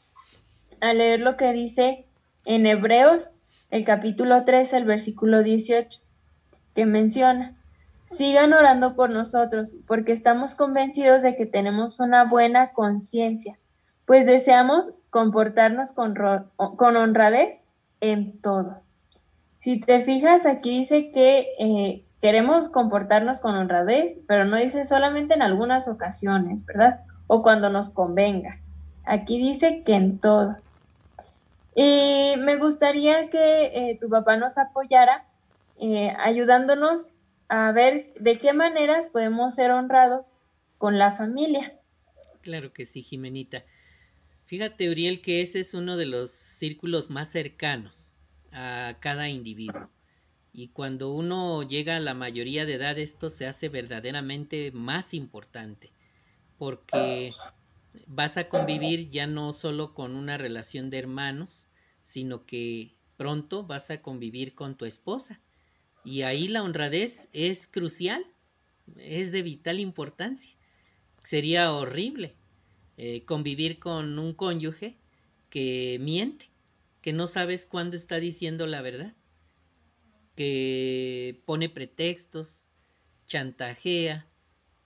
[0.81, 2.05] a leer lo que dice
[2.45, 3.37] en Hebreos,
[3.71, 6.01] el capítulo 3, el versículo 18,
[6.75, 7.55] que menciona,
[8.07, 13.59] Sigan orando por nosotros, porque estamos convencidos de que tenemos una buena conciencia,
[14.07, 16.15] pues deseamos comportarnos con,
[16.57, 17.67] con, honradez
[18.01, 18.79] en todo.
[19.59, 25.35] Si te fijas, aquí dice que eh, queremos comportarnos con honradez, pero no dice solamente
[25.35, 27.01] en algunas ocasiones, ¿verdad?
[27.27, 28.61] O cuando nos convenga.
[29.05, 30.57] Aquí dice que en todo.
[31.75, 35.25] Y me gustaría que eh, tu papá nos apoyara
[35.79, 37.16] eh, ayudándonos
[37.49, 40.35] a ver de qué maneras podemos ser honrados
[40.79, 41.79] con la familia.
[42.43, 43.65] Claro que sí, Jimenita.
[44.47, 48.17] Fíjate, Uriel, que ese es uno de los círculos más cercanos
[48.53, 49.91] a cada individuo.
[50.53, 55.91] Y cuando uno llega a la mayoría de edad, esto se hace verdaderamente más importante,
[56.57, 57.33] porque
[58.07, 61.67] vas a convivir ya no solo con una relación de hermanos,
[62.03, 65.41] sino que pronto vas a convivir con tu esposa
[66.07, 68.25] y ahí la honradez es crucial,
[68.97, 70.57] es de vital importancia.
[71.25, 72.37] Sería horrible
[72.97, 74.97] eh, convivir con un cónyuge
[75.51, 76.49] que miente,
[77.03, 79.17] que no sabes cuándo está diciendo la verdad,
[80.37, 82.71] que pone pretextos,
[83.27, 84.29] chantajea,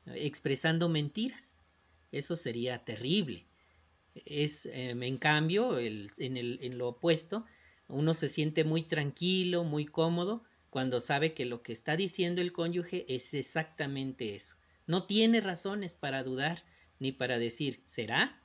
[0.07, 1.61] expresando mentiras.
[2.13, 3.47] Eso sería terrible.
[4.15, 7.45] Es, em, en cambio, el, en, el, en lo opuesto,
[7.89, 12.53] uno se siente muy tranquilo, muy cómodo, cuando sabe que lo que está diciendo el
[12.53, 14.57] cónyuge es exactamente eso.
[14.87, 16.63] No tiene razones para dudar
[16.99, 18.41] ni para decir, ¿será?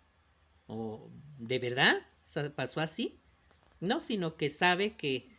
[0.67, 1.95] ¿O de verdad
[2.55, 3.19] pasó así?
[3.79, 5.29] No, sino que sabe que,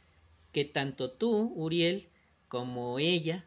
[0.52, 2.08] que tanto tú, Uriel,
[2.48, 3.44] como ella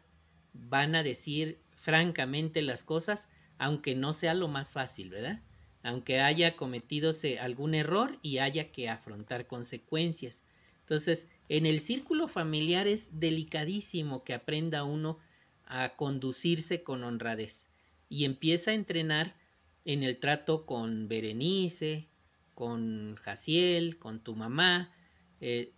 [0.52, 5.40] van a decir francamente las cosas, aunque no sea lo más fácil, ¿verdad?
[5.82, 10.44] Aunque haya cometido algún error y haya que afrontar consecuencias.
[10.90, 15.20] Entonces, en el círculo familiar es delicadísimo que aprenda uno
[15.64, 17.68] a conducirse con honradez
[18.08, 19.36] y empieza a entrenar
[19.84, 22.08] en el trato con Berenice,
[22.56, 24.92] con Jaciel, con tu mamá.
[25.40, 25.72] Eh,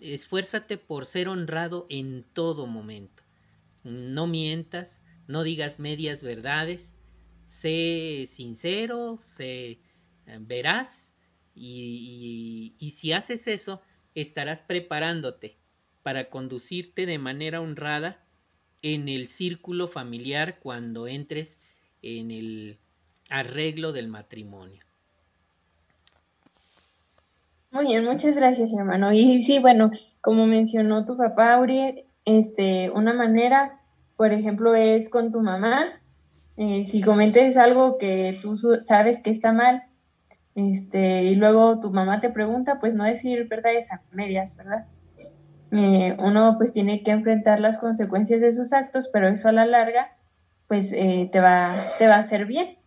[0.00, 3.22] esfuérzate por ser honrado en todo momento.
[3.82, 6.96] No mientas, no digas medias verdades,
[7.44, 9.72] sé sincero, sé
[10.24, 11.12] eh, veraz
[11.54, 13.82] y, y si haces eso,
[14.14, 15.56] estarás preparándote
[16.02, 18.18] para conducirte de manera honrada
[18.82, 21.58] en el círculo familiar cuando entres
[22.02, 22.78] en el
[23.30, 24.82] arreglo del matrimonio.
[27.70, 29.12] Muy bien, muchas gracias, hermano.
[29.12, 33.80] Y sí, bueno, como mencionó tu papá, Uri, este, una manera,
[34.16, 36.00] por ejemplo, es con tu mamá.
[36.56, 39.82] Eh, si comentes algo que tú sabes que está mal,
[40.54, 44.86] este, y luego tu mamá te pregunta, pues no decir verdades a medias, ¿verdad?
[45.70, 49.66] Eh, uno pues tiene que enfrentar las consecuencias de sus actos, pero eso a la
[49.66, 50.12] larga
[50.68, 52.78] pues eh, te, va, te va a hacer bien.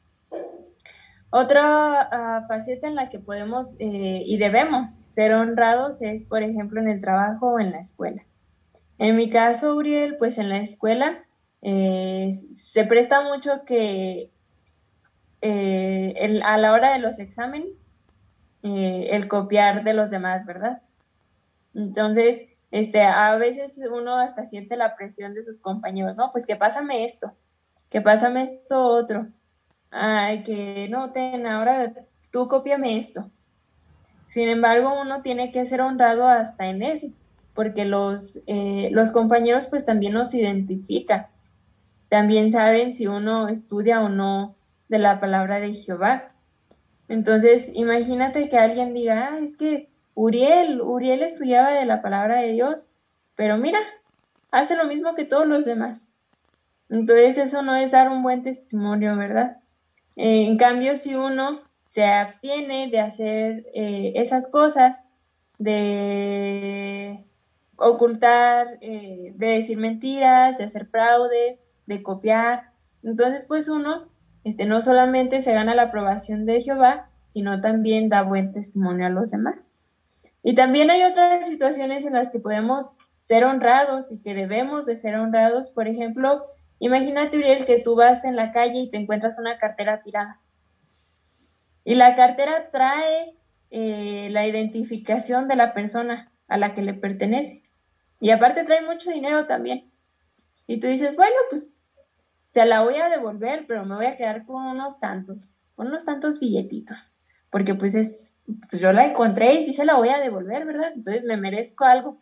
[1.30, 6.80] Otra ah, faceta en la que podemos eh, y debemos ser honrados es, por ejemplo,
[6.80, 8.23] en el trabajo o en la escuela.
[8.97, 11.23] En mi caso, Uriel, pues en la escuela
[11.62, 14.32] eh, se presta mucho que
[15.41, 17.88] el, a la hora de los exámenes,
[18.63, 20.82] el copiar de los demás, ¿verdad?
[21.73, 26.32] Entonces, este, a veces uno hasta siente la presión de sus compañeros, ¿no?
[26.32, 27.34] Pues que pásame esto,
[27.89, 29.28] que pásame esto otro,
[29.91, 31.93] ay, que no, ten, ahora
[32.32, 33.30] tú cópiame esto.
[34.28, 37.08] Sin embargo, uno tiene que ser honrado hasta en eso,
[37.54, 41.28] porque los, eh, los compañeros pues también nos identifican,
[42.10, 44.56] también saben si uno estudia o no
[44.89, 46.32] de la palabra de Jehová.
[47.10, 52.52] Entonces, imagínate que alguien diga, ah, es que Uriel, Uriel estudiaba de la palabra de
[52.52, 52.91] Dios,
[53.36, 53.80] pero mira,
[54.52, 56.08] hace lo mismo que todos los demás.
[56.89, 59.58] Entonces eso no es dar un buen testimonio, ¿verdad?
[60.15, 65.04] Eh, en cambio, si uno se abstiene de hacer eh, esas cosas,
[65.60, 67.26] de
[67.76, 72.71] ocultar, eh, de decir mentiras, de hacer fraudes, de copiar,
[73.04, 74.08] entonces pues uno
[74.47, 79.10] este, no solamente se gana la aprobación de Jehová, sino también da buen testimonio a
[79.10, 79.71] los demás.
[80.43, 84.95] Y también hay otras situaciones en las que podemos ser honrados y que debemos de
[84.95, 86.45] ser honrados, por ejemplo,
[86.79, 90.39] Imagínate, Uriel, que tú vas en la calle y te encuentras una cartera tirada.
[91.83, 93.36] Y la cartera trae
[93.71, 97.63] eh, la identificación de la persona a la que le pertenece.
[98.19, 99.91] Y aparte trae mucho dinero también.
[100.67, 101.76] Y tú dices, bueno, pues
[102.57, 106.05] se la voy a devolver, pero me voy a quedar con unos tantos, con unos
[106.05, 107.15] tantos billetitos.
[107.51, 108.35] Porque pues es,
[108.67, 110.91] pues yo la encontré y sí se la voy a devolver, ¿verdad?
[110.95, 112.17] Entonces me merezco algo.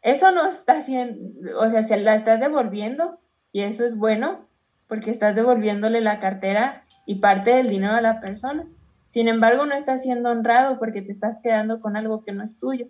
[0.00, 3.20] Eso no está haciendo, o sea, se la estás devolviendo
[3.52, 4.48] y eso es bueno
[4.88, 8.66] porque estás devolviéndole la cartera y parte del dinero a la persona.
[9.08, 12.58] Sin embargo, no estás siendo honrado porque te estás quedando con algo que no es
[12.58, 12.86] tuyo.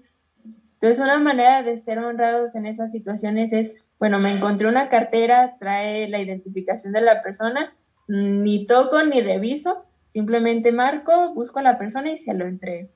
[0.75, 5.59] Entonces, una manera de ser honrados en esas situaciones es, bueno, me encontré una cartera,
[5.59, 7.77] trae la identificación de la persona,
[8.09, 12.89] ni toco ni reviso, simplemente marco, busco a la persona y se lo entrego.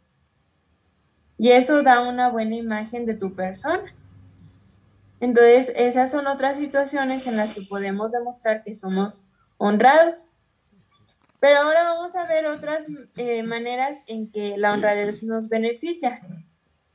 [1.37, 3.95] Y eso da una buena imagen de tu persona.
[5.21, 10.31] Entonces, esas son otras situaciones en las que podemos demostrar que somos honrados.
[11.39, 12.87] Pero ahora vamos a ver otras
[13.17, 16.23] eh, maneras en que la honradez nos beneficia.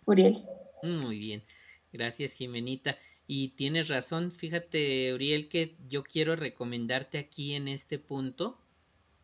[0.05, 0.43] Uriel.
[0.81, 1.43] Muy bien.
[1.91, 2.97] Gracias, Jimenita.
[3.31, 8.59] Y tienes razón, fíjate, Uriel, que yo quiero recomendarte aquí en este punto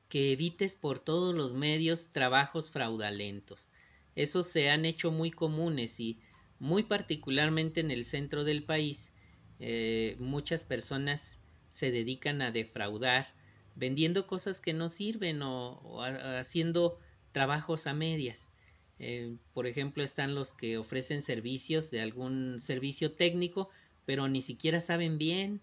[0.10, 3.68] que evites por todos los medios trabajos fraudulentos.
[4.14, 6.20] Esos se han hecho muy comunes y
[6.60, 9.12] muy particularmente en el centro del país,
[9.60, 11.40] eh, muchas personas
[11.72, 13.26] se dedican a defraudar
[13.74, 16.04] vendiendo cosas que no sirven o,
[16.38, 17.00] haciendo
[17.32, 18.52] trabajos a medias.
[19.00, 23.72] Eh, por ejemplo, están los que ofrecen servicios de algún servicio técnico,
[24.06, 25.62] pero ni siquiera saben bien.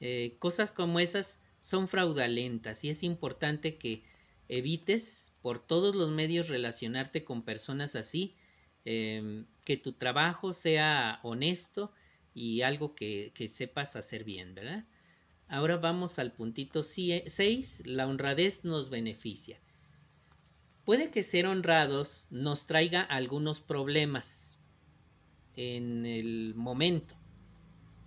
[0.00, 4.02] Eh, cosas como esas son fraudulentas y es importante que
[4.48, 8.36] evites por todos los medios relacionarte con personas así,
[8.84, 11.92] em, que tu trabajo sea honesto
[12.34, 14.84] y algo que, que sepas hacer bien, ¿verdad?
[15.48, 19.58] Ahora vamos al puntito 6, la honradez nos beneficia.
[20.84, 24.58] Puede que ser honrados nos traiga algunos problemas
[25.56, 27.16] en el momento,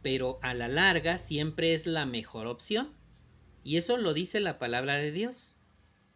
[0.04, 2.92] pero a la larga siempre es la mejor opción.
[3.64, 5.56] Y eso lo dice la palabra de Dios.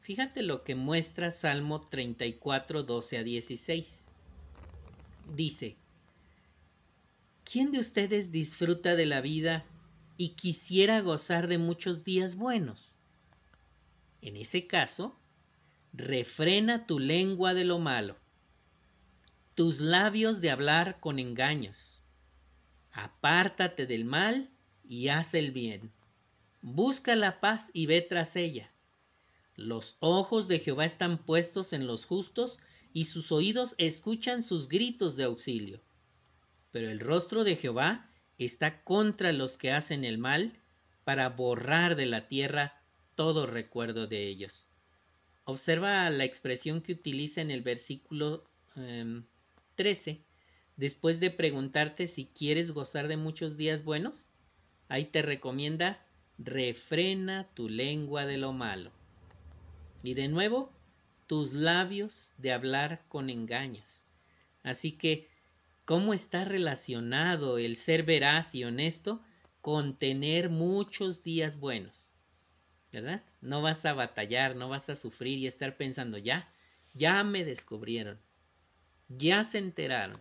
[0.01, 4.07] Fíjate lo que muestra Salmo 34, 12 a 16.
[5.35, 5.77] Dice,
[7.43, 9.65] ¿quién de ustedes disfruta de la vida
[10.17, 12.97] y quisiera gozar de muchos días buenos?
[14.21, 15.17] En ese caso,
[15.93, 18.17] refrena tu lengua de lo malo,
[19.55, 21.96] tus labios de hablar con engaños.
[22.97, 24.49] Apártate del mal
[24.83, 25.91] y haz el bien.
[26.63, 28.71] Busca la paz y ve tras ella.
[29.55, 32.59] Los ojos de Jehová están puestos en los justos
[32.93, 35.79] y sus oídos escuchan sus gritos de auxilio.
[36.71, 40.59] Pero el rostro de Jehová está contra los que hacen el mal
[41.03, 42.81] para borrar de la tierra
[43.13, 44.69] todo recuerdo de ellos.
[45.43, 48.43] Observa la expresión que utiliza en el versículo
[49.75, 50.17] 13, em,
[50.77, 54.31] después de preguntarte si quieres gozar de muchos días buenos.
[54.87, 56.01] Ahí te recomienda
[56.37, 58.91] refrena tu lengua de lo malo.
[60.03, 60.71] Y de nuevo,
[61.25, 64.05] tus labios de hablar con engaños.
[64.63, 65.27] Así que,
[65.83, 69.21] ¿cómo está relacionado el ser veraz y honesto
[69.59, 72.11] con tener muchos días buenos?
[72.91, 73.23] ¿verdad?
[73.41, 76.51] No vas a batallar, no vas a sufrir y estar pensando, ya,
[76.93, 78.19] ya me descubrieron,
[79.07, 80.19] ya se enteraron,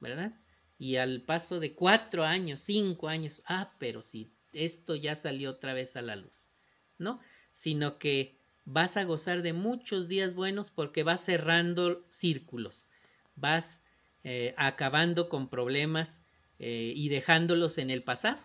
[0.00, 0.34] ¿verdad?
[0.78, 5.74] Y al paso de cuatro años, cinco años, ah, pero si esto ya salió otra
[5.74, 6.50] vez a la luz,
[6.98, 7.20] ¿no?
[7.52, 12.88] Sino que vas a gozar de muchos días buenos porque vas cerrando círculos,
[13.36, 13.82] vas
[14.24, 16.22] eh, acabando con problemas
[16.58, 18.40] eh, y dejándolos en el pasado,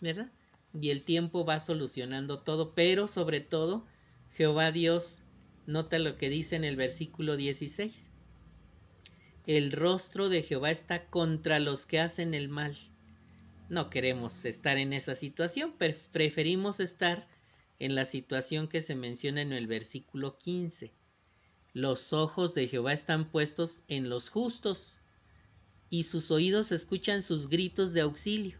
[0.00, 0.32] ¿verdad?
[0.80, 3.86] y el tiempo va solucionando todo, pero sobre todo
[4.32, 5.20] Jehová Dios,
[5.66, 8.10] nota lo que dice en el versículo 16.
[9.46, 12.74] El rostro de Jehová está contra los que hacen el mal.
[13.68, 15.74] No queremos estar en esa situación,
[16.12, 17.28] preferimos estar
[17.78, 20.92] en la situación que se menciona en el versículo 15.
[21.74, 25.00] Los ojos de Jehová están puestos en los justos
[25.90, 28.58] y sus oídos escuchan sus gritos de auxilio.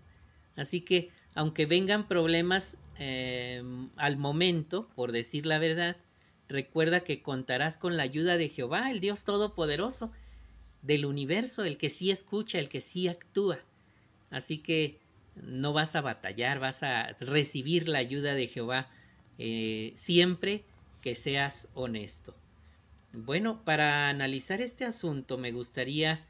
[0.54, 5.96] Así que aunque vengan problemas em, al momento, por decir la verdad,
[6.46, 10.12] recuerda que contarás con la ayuda de Jehová, el Dios Todopoderoso,
[10.84, 13.58] del universo, el que sí escucha, el que sí actúa.
[14.30, 15.00] Así que
[15.34, 18.88] no vas a batallar, vas a recibir la ayuda de Jehová
[19.38, 20.62] eh, siempre
[21.00, 22.36] que seas honesto.
[23.12, 26.24] Bueno, para analizar este asunto me gustaría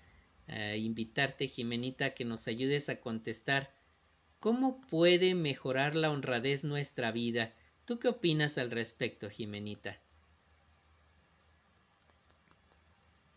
[0.48, 3.70] eh, invitarte, Jimenita, que nos ayudes a contestar
[4.44, 7.54] ¿Cómo puede mejorar la honradez nuestra vida?
[7.86, 9.98] ¿Tú qué opinas al respecto, Jimenita?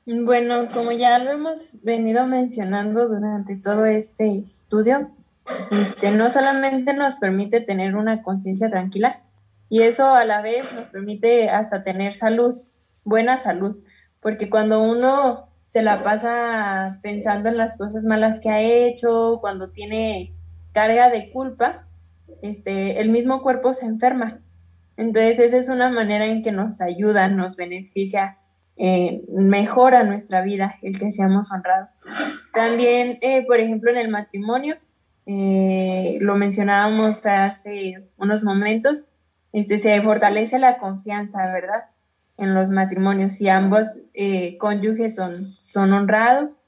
[0.10, 5.12] Bueno, como ya lo hemos venido mencionando durante todo este estudio,
[5.70, 9.20] este, no solamente nos permite tener una conciencia tranquila,
[9.68, 12.62] y eso a la vez nos permite hasta tener salud,
[13.04, 13.84] buena salud,
[14.22, 19.74] porque cuando uno se la pasa pensando en las cosas malas que ha hecho, cuando
[19.74, 20.34] tiene
[20.72, 21.86] carga de culpa,
[22.42, 24.40] este, el mismo cuerpo se enferma.
[24.96, 28.38] Entonces, esa es una manera en que nos ayuda, nos beneficia,
[28.78, 32.00] eh, mejora nuestra vida el que seamos honrados.
[32.54, 34.76] También, eh, por ejemplo, en el matrimonio,
[35.26, 39.06] eh, lo mencionábamos hace unos momentos,
[39.52, 41.86] este, se fortalece la confianza, ¿verdad?
[42.38, 43.88] En los matrimonios, si ambos
[44.60, 46.60] cónyuges son, son honrados,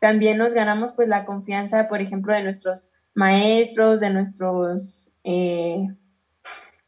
[0.00, 5.88] también nos ganamos pues la confianza, por ejemplo, de nuestros maestros, de nuestros, eh,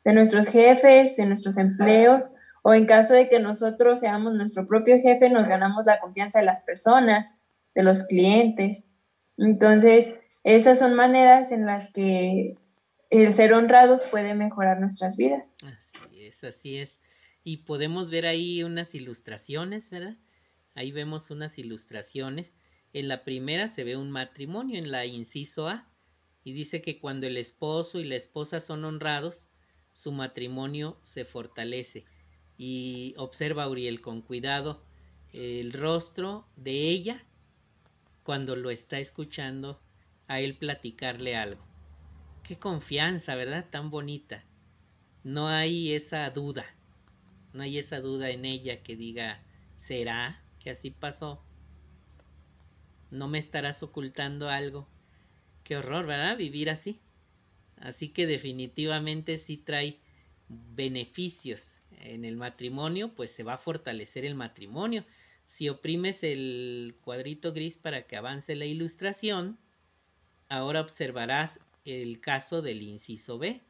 [0.04, 2.30] de nuestros jefes, de nuestros empleos,
[2.62, 6.44] o en caso de que nosotros seamos nuestro propio jefe, nos ganamos la confianza de
[6.44, 7.36] las personas,
[7.74, 8.84] de los clientes.
[9.36, 12.56] Entonces, esas son maneras en las que
[13.10, 15.54] el ser honrados puede mejorar nuestras vidas.
[15.64, 17.00] Así es, así es.
[17.44, 20.16] Y podemos ver ahí unas ilustraciones, ¿verdad?
[20.74, 22.54] Ahí vemos unas ilustraciones.
[22.92, 25.88] En la primera se ve un matrimonio, en la inciso A
[26.44, 29.48] y dice que cuando el esposo y la esposa son honrados,
[29.94, 32.04] su matrimonio se fortalece.
[32.64, 34.84] Y observa Uriel con cuidado
[35.32, 37.20] el rostro de ella
[38.22, 39.80] cuando lo está escuchando
[40.28, 41.60] a él platicarle algo.
[42.44, 43.66] Qué confianza, ¿verdad?
[43.68, 44.44] Tan bonita.
[45.24, 46.64] No hay esa duda.
[47.52, 49.42] No hay esa duda en ella que diga,
[49.74, 51.42] ¿será que así pasó?
[53.10, 54.86] ¿No me estarás ocultando algo?
[55.64, 56.36] Qué horror, ¿verdad?
[56.36, 57.00] Vivir así.
[57.80, 60.01] Así que definitivamente sí trae
[60.74, 65.04] beneficios en el matrimonio, pues se va a fortalecer el matrimonio.
[65.44, 69.58] Si oprimes el cuadrito gris para que avance la ilustración,
[70.48, 73.60] ahora observarás el caso del inciso B.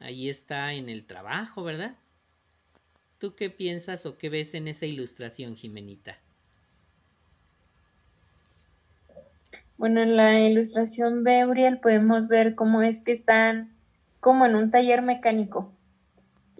[0.00, 1.96] Ahí está en el trabajo, ¿verdad?
[3.18, 6.18] ¿Tú qué piensas o qué ves en esa ilustración, Jimenita?
[9.76, 13.72] Bueno, en la ilustración B, Uriel, podemos ver cómo es que están
[14.20, 15.72] como en un taller mecánico.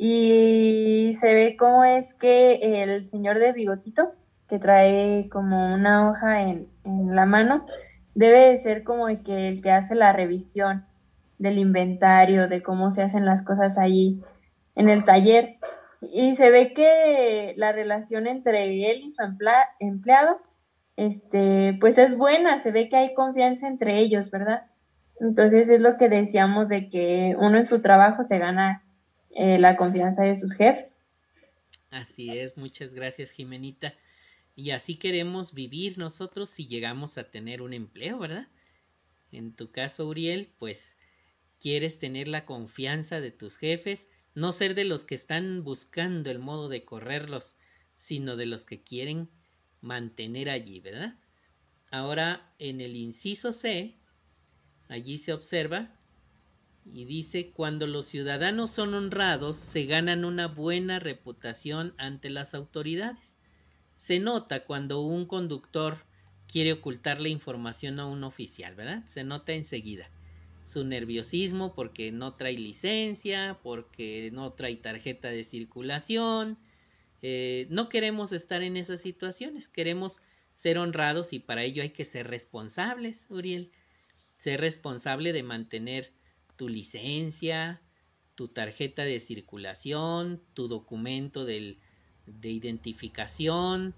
[0.01, 4.13] Y se ve cómo es que el señor de bigotito,
[4.49, 7.67] que trae como una hoja en, en la mano,
[8.15, 10.87] debe de ser como el que, el que hace la revisión
[11.39, 14.23] del inventario, de cómo se hacen las cosas ahí
[14.77, 15.57] en el taller.
[16.01, 19.21] Y se ve que la relación entre él y su
[19.81, 20.39] empleado,
[20.95, 24.63] este, pues es buena, se ve que hay confianza entre ellos, ¿verdad?
[25.21, 28.85] Entonces es lo que decíamos de que uno en su trabajo se gana
[29.31, 31.05] eh, la confianza de sus jefes.
[31.91, 33.95] Así es, muchas gracias Jimenita.
[34.55, 38.49] Y así queremos vivir nosotros si llegamos a tener un empleo, ¿verdad?
[39.31, 40.97] En tu caso, Uriel, pues
[41.61, 46.39] quieres tener la confianza de tus jefes, no ser de los que están buscando el
[46.39, 47.57] modo de correrlos,
[47.95, 49.31] sino de los que quieren
[49.81, 51.19] mantener allí, ¿verdad?
[51.91, 53.97] Ahora, en el inciso C,
[54.89, 55.98] allí se observa
[56.93, 63.39] y dice, cuando los ciudadanos son honrados, se ganan una buena reputación ante las autoridades.
[63.97, 65.99] Se nota cuando un conductor
[66.47, 69.05] quiere ocultar la información a un oficial, ¿verdad?
[69.07, 70.11] Se nota enseguida
[70.65, 76.59] su nerviosismo porque no trae licencia, porque no trae tarjeta de circulación.
[77.23, 80.21] Eh, no queremos estar en esas situaciones, queremos
[80.53, 83.71] ser honrados y para ello hay que ser responsables, Uriel.
[84.37, 86.13] Ser responsable de mantener
[86.59, 87.81] tu licencia,
[88.35, 91.79] tu tarjeta de circulación, tu documento del,
[92.27, 93.95] de identificación,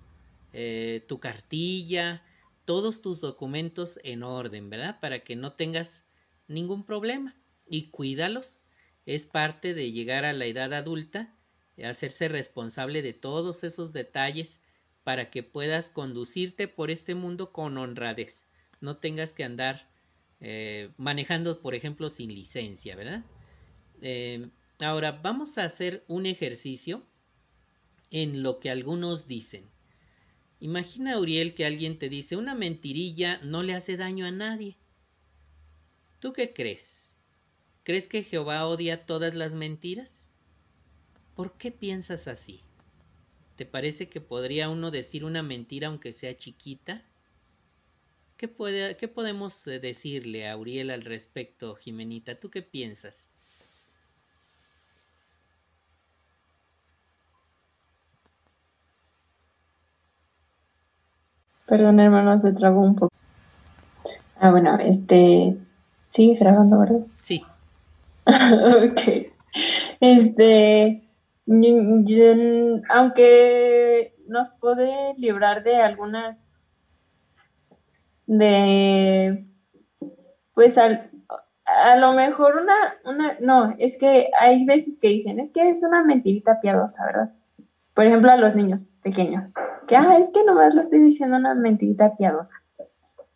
[0.53, 2.23] eh, tu cartilla,
[2.67, 5.01] todos tus documentos en orden, ¿verdad?
[5.01, 6.05] Para que no tengas
[6.47, 7.35] ningún problema
[7.67, 8.61] y cuídalos.
[9.07, 11.35] Es parte de llegar a la edad adulta,
[11.83, 14.61] hacerse responsable de todos esos detalles
[15.03, 18.45] para que puedas conducirte por este mundo con honradez.
[18.81, 19.90] No tengas que andar
[20.41, 23.25] eh, manejando, por ejemplo, sin licencia, ¿verdad?
[24.01, 24.49] Eh,
[24.81, 27.07] ahora vamos a hacer un ejercicio
[28.11, 29.65] en lo que algunos dicen.
[30.59, 34.77] Imagina, Uriel, que alguien te dice, una mentirilla no le hace daño a nadie.
[36.19, 37.15] ¿Tú qué crees?
[37.83, 40.29] ¿Crees que Jehová odia todas las mentiras?
[41.35, 42.63] ¿Por qué piensas así?
[43.57, 47.10] ¿Te parece que podría uno decir una mentira aunque sea chiquita?
[48.41, 52.41] ¿Qué, puede, qué podemos eh, decirle a Uriel al respecto, Jimenita?
[52.41, 53.29] ¿Tú qué piensas?
[61.67, 63.13] Perdón, hermano, se trabó un poco.
[64.39, 65.59] Ah, bueno, este.
[66.09, 67.07] Sigue grabando, ¿verdad?
[67.21, 67.45] Sí.
[68.25, 69.33] ok.
[70.01, 71.03] Este.
[72.89, 76.50] aunque nos puede librar de algunas.
[78.39, 79.47] De.
[80.55, 81.11] Pues al,
[81.65, 83.37] a lo mejor una, una.
[83.41, 87.33] No, es que hay veces que dicen, es que es una mentirita piadosa, ¿verdad?
[87.95, 89.51] Por ejemplo, a los niños pequeños
[89.91, 92.55] que, ah, es que nomás lo estoy diciendo una mentirita piadosa.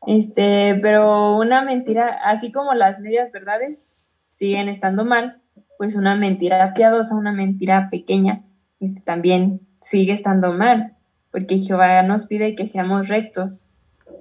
[0.06, 3.84] Este, pero una mentira, así como las medias verdades
[4.28, 5.40] siguen estando mal,
[5.78, 8.44] pues una mentira piadosa, una mentira pequeña,
[8.78, 10.94] este, también sigue estando mal,
[11.32, 13.58] porque Jehová nos pide que seamos rectos.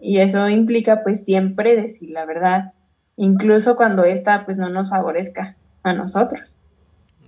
[0.05, 2.73] Y eso implica pues siempre decir la verdad,
[3.15, 6.57] incluso cuando esta pues no nos favorezca a nosotros.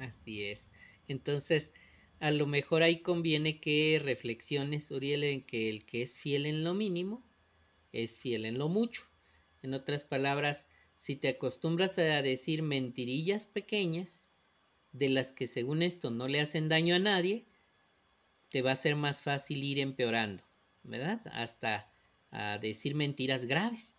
[0.02, 0.72] Así es.
[1.08, 1.72] Entonces,
[2.20, 6.66] a lo mejor ahí conviene que reflexiones, Uriel, en que el que es fiel en
[6.66, 7.24] lo mínimo
[7.94, 9.04] es fiel en lo mucho.
[9.64, 10.68] En otras palabras,
[10.98, 14.28] si te acostumbras a decir mentirillas pequeñas,
[14.92, 17.46] de las que según esto no le hacen daño a nadie,
[18.50, 20.44] te va a ser más fácil ir empeorando,
[20.84, 21.22] ¿verdad?
[21.32, 21.90] Hasta
[22.36, 23.98] a decir mentiras graves.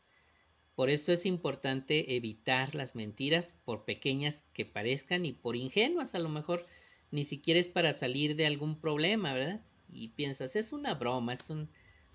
[0.74, 6.18] Por eso es importante evitar las mentiras, por pequeñas que parezcan y por ingenuas a
[6.18, 6.66] lo mejor
[7.11, 9.62] ni siquiera es para salir de algún problema, ¿verdad?
[9.91, 11.47] Y piensas, es una broma, es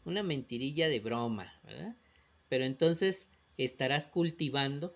[0.06, 1.96] una mentirilla de broma, ¿verdad?
[2.50, 4.96] Pero entonces estarás cultivando,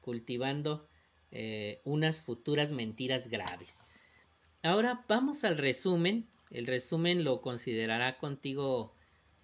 [0.00, 0.88] cultivando
[1.30, 3.84] eh, unas futuras mentiras graves.
[4.62, 6.26] Ahora vamos al resumen.
[6.50, 8.93] El resumen lo considerará contigo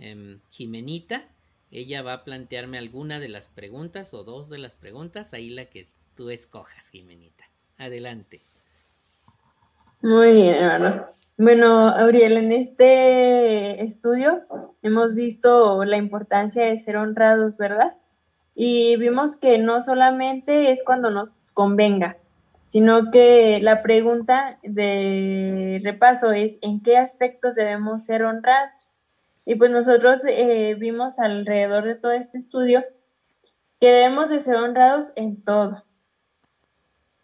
[0.00, 1.28] em, Jimenita.
[1.70, 5.66] Ella va a plantearme alguna de las preguntas o dos de las preguntas, ahí la
[5.66, 5.86] que
[6.16, 7.44] tú escojas, Jimenita.
[7.78, 8.42] Adelante.
[10.02, 11.06] Muy bien, hermano.
[11.36, 14.42] Bueno, Auriel, en este estudio
[14.82, 17.94] hemos visto la importancia de ser honrados, ¿verdad?
[18.54, 22.18] Y vimos que no solamente es cuando nos convenga,
[22.66, 28.89] sino que la pregunta de repaso es en qué aspectos debemos ser honrados.
[29.44, 32.84] Y pues nosotros eh, vimos alrededor de todo este estudio
[33.80, 35.84] que debemos de ser honrados en todo.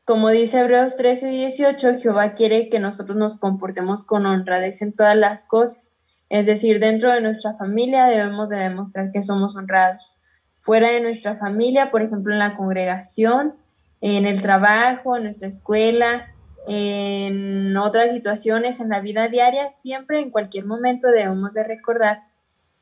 [0.05, 5.17] Como dice Hebreos 13, 18, Jehová quiere que nosotros nos comportemos con honradez en todas
[5.17, 5.93] las cosas.
[6.29, 10.15] Es decir, dentro de nuestra familia debemos de demostrar que somos honrados.
[10.61, 13.55] Fuera de nuestra familia, por ejemplo, en la congregación,
[14.01, 16.29] en el trabajo, en nuestra escuela,
[16.67, 22.23] en otras situaciones, en la vida diaria, siempre en cualquier momento debemos de recordar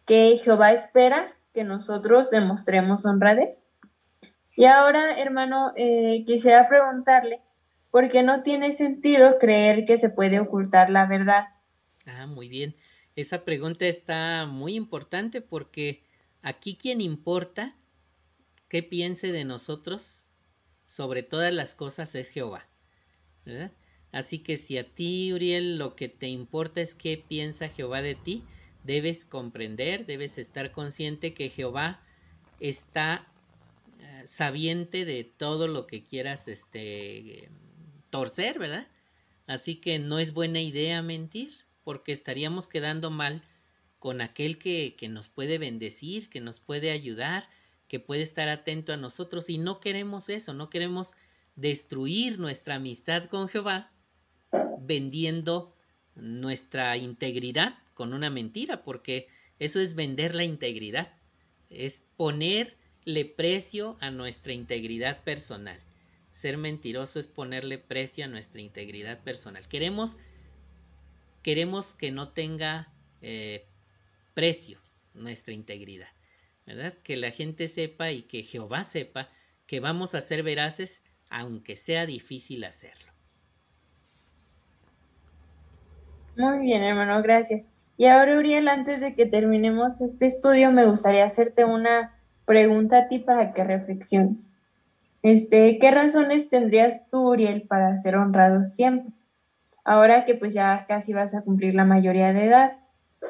[0.07, 3.67] que Jehová espera que nosotros demostremos honradez.
[4.57, 7.41] Y ahora, hermano, eh, quisiera preguntarle,
[7.91, 11.49] ¿por qué no tiene sentido creer que se puede ocultar la verdad?
[12.07, 12.75] Ah, muy bien.
[13.17, 16.03] Esa pregunta está muy importante porque
[16.43, 17.77] aquí quien importa
[18.69, 20.25] qué piense de nosotros
[20.87, 22.67] sobre todas las cosas es Jehová.
[23.45, 23.73] ¿Verdad?
[24.13, 28.15] Así que si a ti, Uriel, lo que te importa es qué piensa Jehová de
[28.15, 28.45] ti,
[28.85, 32.01] debes comprender, debes estar consciente que Jehová
[32.61, 33.27] está
[34.01, 37.49] eh, sabiente de todo lo que quieras este,
[38.11, 38.87] torcer, ¿verdad?
[39.47, 41.51] Así que no es buena idea mentir,
[41.83, 43.43] porque estaríamos quedando mal
[43.99, 47.49] con aquel que, que nos puede bendecir, que nos puede ayudar,
[47.89, 51.15] que puede estar atento a nosotros y no queremos eso, no queremos
[51.57, 53.93] destruir nuestra amistad con Jehová
[54.81, 55.75] vendiendo
[56.15, 59.29] nuestra integridad con una mentira, porque
[59.59, 61.13] eso es vender la integridad,
[61.71, 65.81] es ponerle precio a nuestra integridad personal.
[66.31, 69.67] Ser mentiroso es ponerle precio a nuestra integridad personal.
[69.69, 70.17] Queremos,
[71.43, 72.93] queremos que no tenga
[73.23, 73.65] eh,
[74.35, 74.81] precio
[75.15, 76.09] nuestra integridad.
[76.67, 76.95] ¿verdad?
[77.03, 79.31] Que la gente sepa y que Jehová sepa
[79.67, 81.03] que vamos a ser veraces
[81.35, 83.13] aunque sea difícil hacerlo.
[86.37, 87.69] Muy bien, hermano, gracias.
[87.97, 92.15] Y ahora, Uriel, antes de que terminemos este estudio, me gustaría hacerte una
[92.45, 94.53] pregunta a ti para que reflexiones.
[95.23, 99.13] Este, ¿qué razones tendrías tú, Uriel, para ser honrado siempre?
[99.85, 102.79] Ahora que pues ya casi vas a cumplir la mayoría de edad,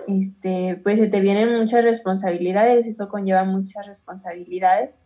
[0.09, 5.01] este, pues se te vienen muchas responsabilidades, eso conlleva muchas responsabilidades.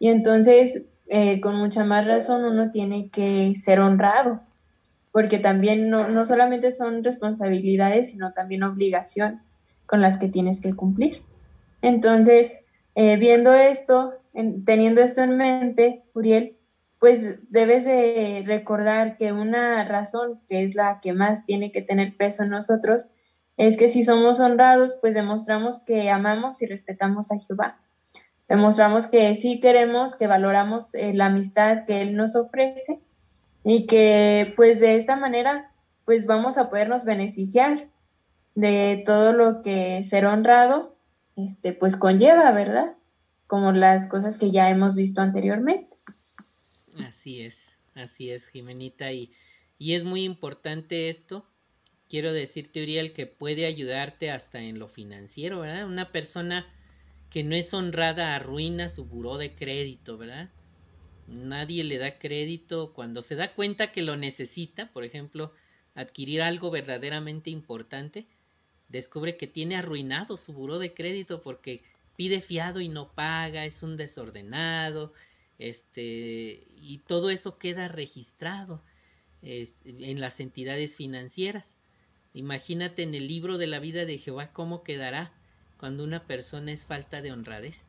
[0.00, 4.40] Y entonces, eh, con mucha más razón, uno tiene que ser honrado,
[5.10, 9.54] porque también no, no solamente son responsabilidades, sino también obligaciones
[9.86, 11.22] con las que tienes que cumplir.
[11.82, 12.56] Entonces,
[12.94, 14.14] eh, viendo esto,
[14.64, 16.56] teniendo esto en mente, Uriel,
[16.98, 22.16] pues debes de recordar que una razón que es la que más tiene que tener
[22.16, 23.08] peso en nosotros
[23.56, 27.78] es que si somos honrados, pues demostramos que amamos y respetamos a Jehová.
[28.52, 33.00] Demostramos que sí queremos, que valoramos eh, la amistad que Él nos ofrece
[33.64, 35.72] y que pues de esta manera
[36.04, 37.88] pues vamos a podernos beneficiar
[38.54, 40.94] de todo lo que ser honrado
[41.34, 42.92] este pues conlleva, ¿verdad?
[43.46, 45.96] Como las cosas que ya hemos visto anteriormente.
[47.08, 49.32] Así es, así es, Jimenita, y,
[49.78, 51.46] y es muy importante esto
[52.06, 55.86] quiero decirte, Uriel, que puede ayudarte hasta en lo financiero, ¿verdad?
[55.86, 56.66] Una persona
[57.32, 60.50] que no es honrada arruina su buró de crédito, ¿verdad?
[61.26, 65.54] Nadie le da crédito cuando se da cuenta que lo necesita, por ejemplo,
[65.94, 68.26] adquirir algo verdaderamente importante,
[68.90, 71.82] descubre que tiene arruinado su buró de crédito porque
[72.16, 75.14] pide fiado y no paga, es un desordenado,
[75.58, 78.82] este, y todo eso queda registrado
[79.40, 81.78] en las entidades financieras.
[82.34, 85.32] Imagínate en el libro de la vida de Jehová cómo quedará
[85.82, 87.88] cuando una persona es falta de honradez.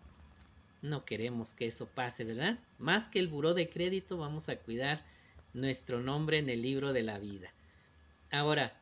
[0.82, 2.58] No queremos que eso pase, ¿verdad?
[2.80, 5.06] Más que el buró de crédito, vamos a cuidar
[5.54, 7.54] nuestro nombre en el libro de la vida.
[8.32, 8.76] Ahora,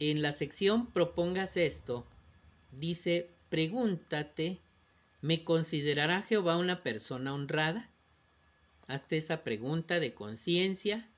[0.00, 2.04] en la sección propongas esto,
[2.72, 4.58] dice, pregúntate,
[5.20, 7.88] ¿me considerará Jehová una persona honrada?
[8.88, 11.08] Hazte esa pregunta de conciencia,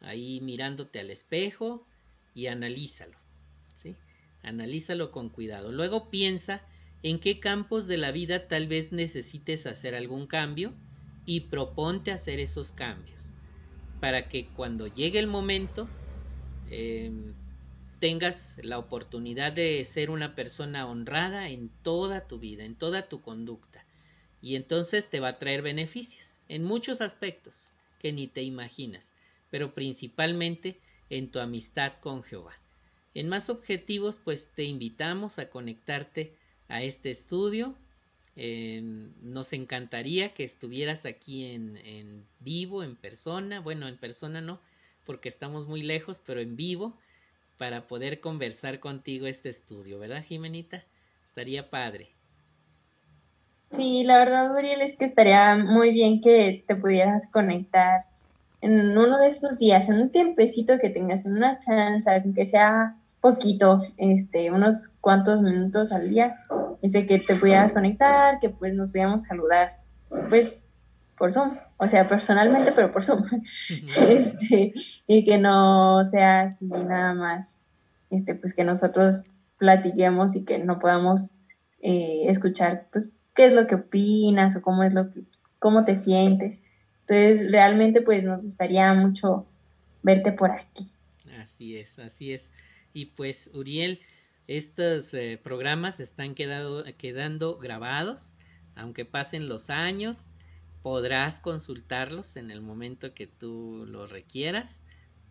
[0.00, 1.86] ahí mirándote al espejo,
[2.34, 3.23] y analízalo.
[4.44, 5.72] Analízalo con cuidado.
[5.72, 6.66] Luego piensa
[7.02, 10.74] en qué campos de la vida tal vez necesites hacer algún cambio
[11.24, 13.34] y proponte hacer esos cambios
[14.00, 15.88] para que cuando llegue el momento
[16.66, 17.34] em,
[17.98, 23.22] tengas la oportunidad de ser una persona honrada en toda tu vida, en toda tu
[23.22, 23.86] conducta.
[24.42, 29.14] Y entonces te va a traer beneficios en muchos aspectos que ni te imaginas,
[29.48, 32.63] pero principalmente en tu amistad con Jehová.
[33.14, 36.34] En más objetivos, pues te invitamos a conectarte
[36.68, 37.74] a este estudio.
[38.36, 43.60] nos encantaría que estuvieras aquí en, en vivo, en persona.
[43.60, 44.60] Bueno, en persona no,
[45.04, 46.96] porque estamos muy lejos, pero en vivo
[47.58, 50.82] para poder conversar contigo este estudio, ¿verdad, Jimenita?
[51.24, 52.08] Estaría padre.
[53.70, 58.06] Sí, la verdad, Uriel, es que estaría muy bien que te pudieras conectar
[58.60, 62.96] en uno de estos días, en un tiempecito que tengas, en una chance, aunque sea
[63.24, 66.44] poquito, este, unos cuantos minutos al día,
[66.82, 69.78] este, que te pudieras conectar, que pues nos pudiéramos saludar,
[70.28, 70.74] pues
[71.16, 73.24] por Zoom, o sea, personalmente, pero por Zoom,
[74.08, 74.74] este,
[75.06, 77.58] y que no sea así nada más,
[78.10, 79.24] este, pues que nosotros
[79.56, 81.30] platiquemos y que no podamos
[81.80, 85.22] eh, escuchar, pues, qué es lo que opinas o cómo es lo que,
[85.58, 86.60] cómo te sientes.
[87.06, 89.46] Entonces, realmente, pues, nos gustaría mucho
[90.02, 90.90] verte por aquí.
[91.40, 92.52] Así es, así es.
[92.94, 94.00] Y pues, Uriel,
[94.46, 98.34] estos eh, programas están quedado, quedando grabados,
[98.76, 100.26] aunque pasen los años,
[100.82, 104.80] podrás consultarlos en el momento que tú lo requieras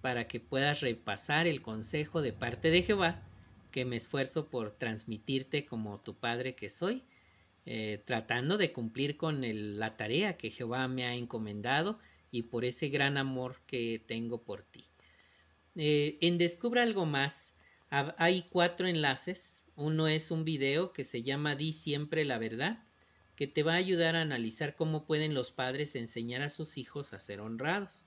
[0.01, 3.23] para que puedas repasar el consejo de parte de Jehová
[3.71, 7.03] que me esfuerzo por transmitirte como tu padre que soy,
[7.65, 9.41] eh, tratando de cumplir con
[9.79, 11.97] la tarea que Jehová me ha encomendado
[12.29, 14.85] y por ese gran amor que tengo por ti.
[15.75, 17.52] Eh, en Descubra algo más,
[18.17, 19.65] hay cuatro enlaces.
[19.75, 22.83] Uno es un video que se llama Di siempre la verdad,
[23.35, 27.13] que te va a ayudar a analizar cómo pueden los padres enseñar a sus hijos
[27.13, 28.03] a ser honrados.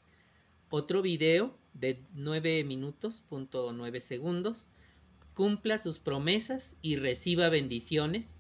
[0.71, 4.69] Otro video de 9 minutos, punto 9 segundos,
[5.35, 8.35] cumpla sus promesas y reciba bendiciones.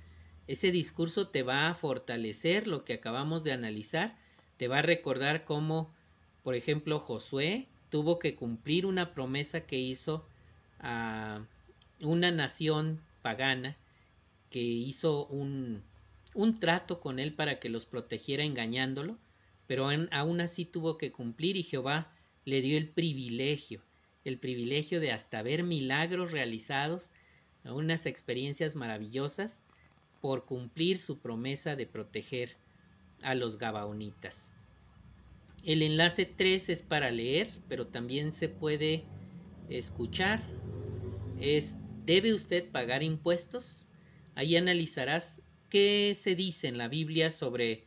[0.48, 4.18] Ese discurso te va a fortalecer lo que acabamos de analizar,
[4.56, 5.94] te va a recordar cómo,
[6.42, 10.26] por ejemplo, Josué tuvo que cumplir una promesa que hizo
[10.86, 11.44] a
[12.00, 13.76] una nación pagana
[14.50, 15.82] que hizo un,
[16.34, 19.18] un trato con él para que los protegiera engañándolo,
[19.66, 22.12] pero aún así tuvo que cumplir y Jehová
[22.44, 23.82] le dio el privilegio,
[24.24, 27.10] el privilegio de hasta ver milagros realizados,
[27.64, 29.62] unas experiencias maravillosas
[30.20, 32.56] por cumplir su promesa de proteger
[33.22, 34.52] a los gabaonitas.
[35.64, 39.04] El enlace 3 es para leer, pero también se puede
[39.68, 40.42] escuchar.
[41.40, 43.84] Es ¿Debe usted pagar impuestos?
[44.36, 47.82] Ahí analizarás qué se dice en la Biblia sobre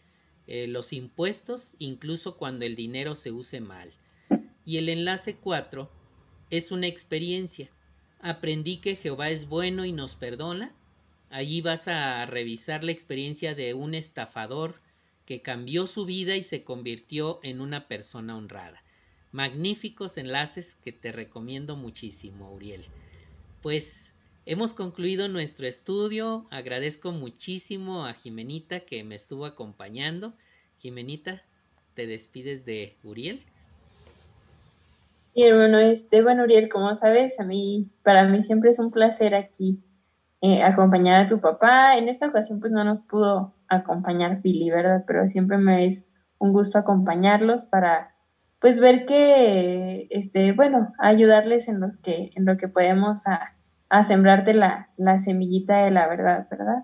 [0.45, 3.93] eh, los impuestos, incluso cuando el dinero se use mal.
[4.65, 5.89] Y el enlace 4
[6.49, 7.71] es una experiencia.
[8.19, 10.75] Aprendí que Jehová es bueno y nos perdona.
[11.30, 14.82] Allí vas a revisar la experiencia de un estafador
[15.25, 18.84] que cambió su vida y se convirtió en una persona honrada.
[19.32, 22.84] Magníficos enlaces que te recomiendo muchísimo, Uriel.
[23.61, 24.15] Pues
[24.45, 26.47] hemos concluido nuestro estudio.
[26.49, 30.34] Agradezco muchísimo a Jimenita que me estuvo acompañando.
[30.80, 31.43] Jimenita,
[31.93, 33.39] te despides de Uriel.
[35.34, 39.36] Y hermano, este, bueno, Uriel, como sabes, a mí, para mí siempre es un placer
[39.36, 39.84] aquí
[40.41, 41.97] eh, acompañar a tu papá.
[41.97, 45.03] En esta ocasión, pues no nos pudo acompañar Pili, ¿verdad?
[45.05, 46.07] Pero siempre me es
[46.39, 48.15] un gusto acompañarlos para,
[48.60, 53.55] pues, ver que, este, bueno, ayudarles en los que, en lo que podemos a,
[53.89, 56.84] a sembrarte la, la semillita de la verdad, ¿verdad?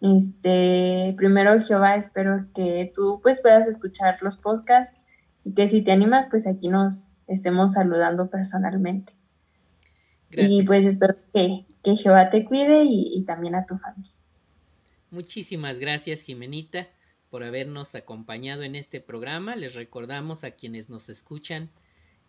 [0.00, 4.96] Este, primero Jehová, espero que tú pues puedas escuchar los podcasts
[5.42, 9.14] y que si te animas, pues aquí nos estemos saludando personalmente.
[10.30, 14.12] Y pues espero que, que Jehová te cuide y, también a tu familia.
[15.10, 16.88] Muchísimas gracias, Jimenita,
[17.36, 19.56] por habernos acompañado en este programa.
[19.56, 21.68] Les recordamos a quienes nos escuchan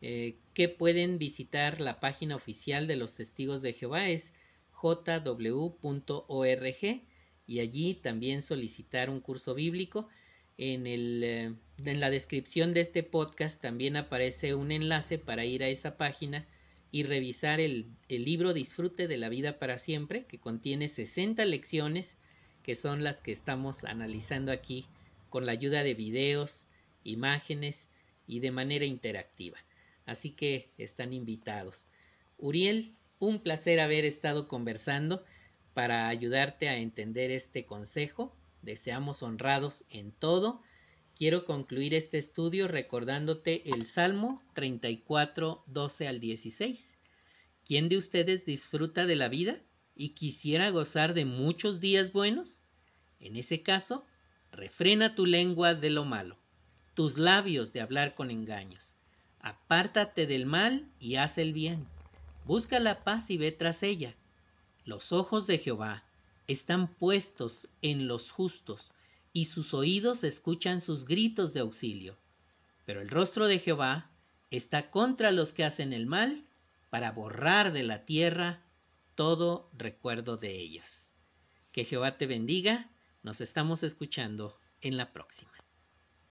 [0.01, 4.33] eh, que pueden visitar la página oficial de los testigos de Jehová, es
[4.73, 5.71] jw.org,
[7.47, 10.09] y allí también solicitar un curso bíblico.
[10.57, 11.53] En, el, eh,
[11.85, 16.45] en la descripción de este podcast también aparece un enlace para ir a esa página
[16.91, 22.17] y revisar el, el, libro Disfrute de la vida para siempre, que contiene 60 lecciones,
[22.61, 24.85] que son las que estamos analizando aquí
[25.29, 26.67] con la ayuda de videos,
[27.03, 27.89] imágenes
[28.25, 29.57] y de manera interactiva.
[30.05, 31.87] Así que están invitados.
[32.37, 35.23] Uriel, un placer haber estado conversando
[35.73, 40.61] para ayudarte a entender este consejo deseamos honrados en todo.
[41.15, 46.97] Quiero concluir este estudio recordándote el Salmo 34, 12 al 16.
[47.65, 49.57] ¿Quién de ustedes disfruta de la vida
[49.95, 52.61] y quisiera gozar de muchos días buenos?
[53.19, 54.05] En ese caso,
[54.51, 56.37] refrena tu lengua de lo malo,
[56.93, 58.95] tus labios de hablar con engaños.
[59.39, 61.87] Apártate del mal y haz el bien.
[62.45, 64.15] Busca la paz y ve tras ella.
[64.85, 66.03] Los ojos de Jehová
[66.47, 68.91] están puestos en los justos,
[69.33, 72.17] y sus oídos escuchan sus gritos de auxilio.
[72.85, 74.09] Pero el rostro de Jehová
[74.49, 76.45] está contra los que hacen el mal,
[76.89, 78.63] para borrar de la tierra
[79.15, 81.11] todo recuerdo de ellos.
[81.71, 82.89] Que Jehová te bendiga.
[83.27, 85.51] Nos estamos escuchando en la próxima.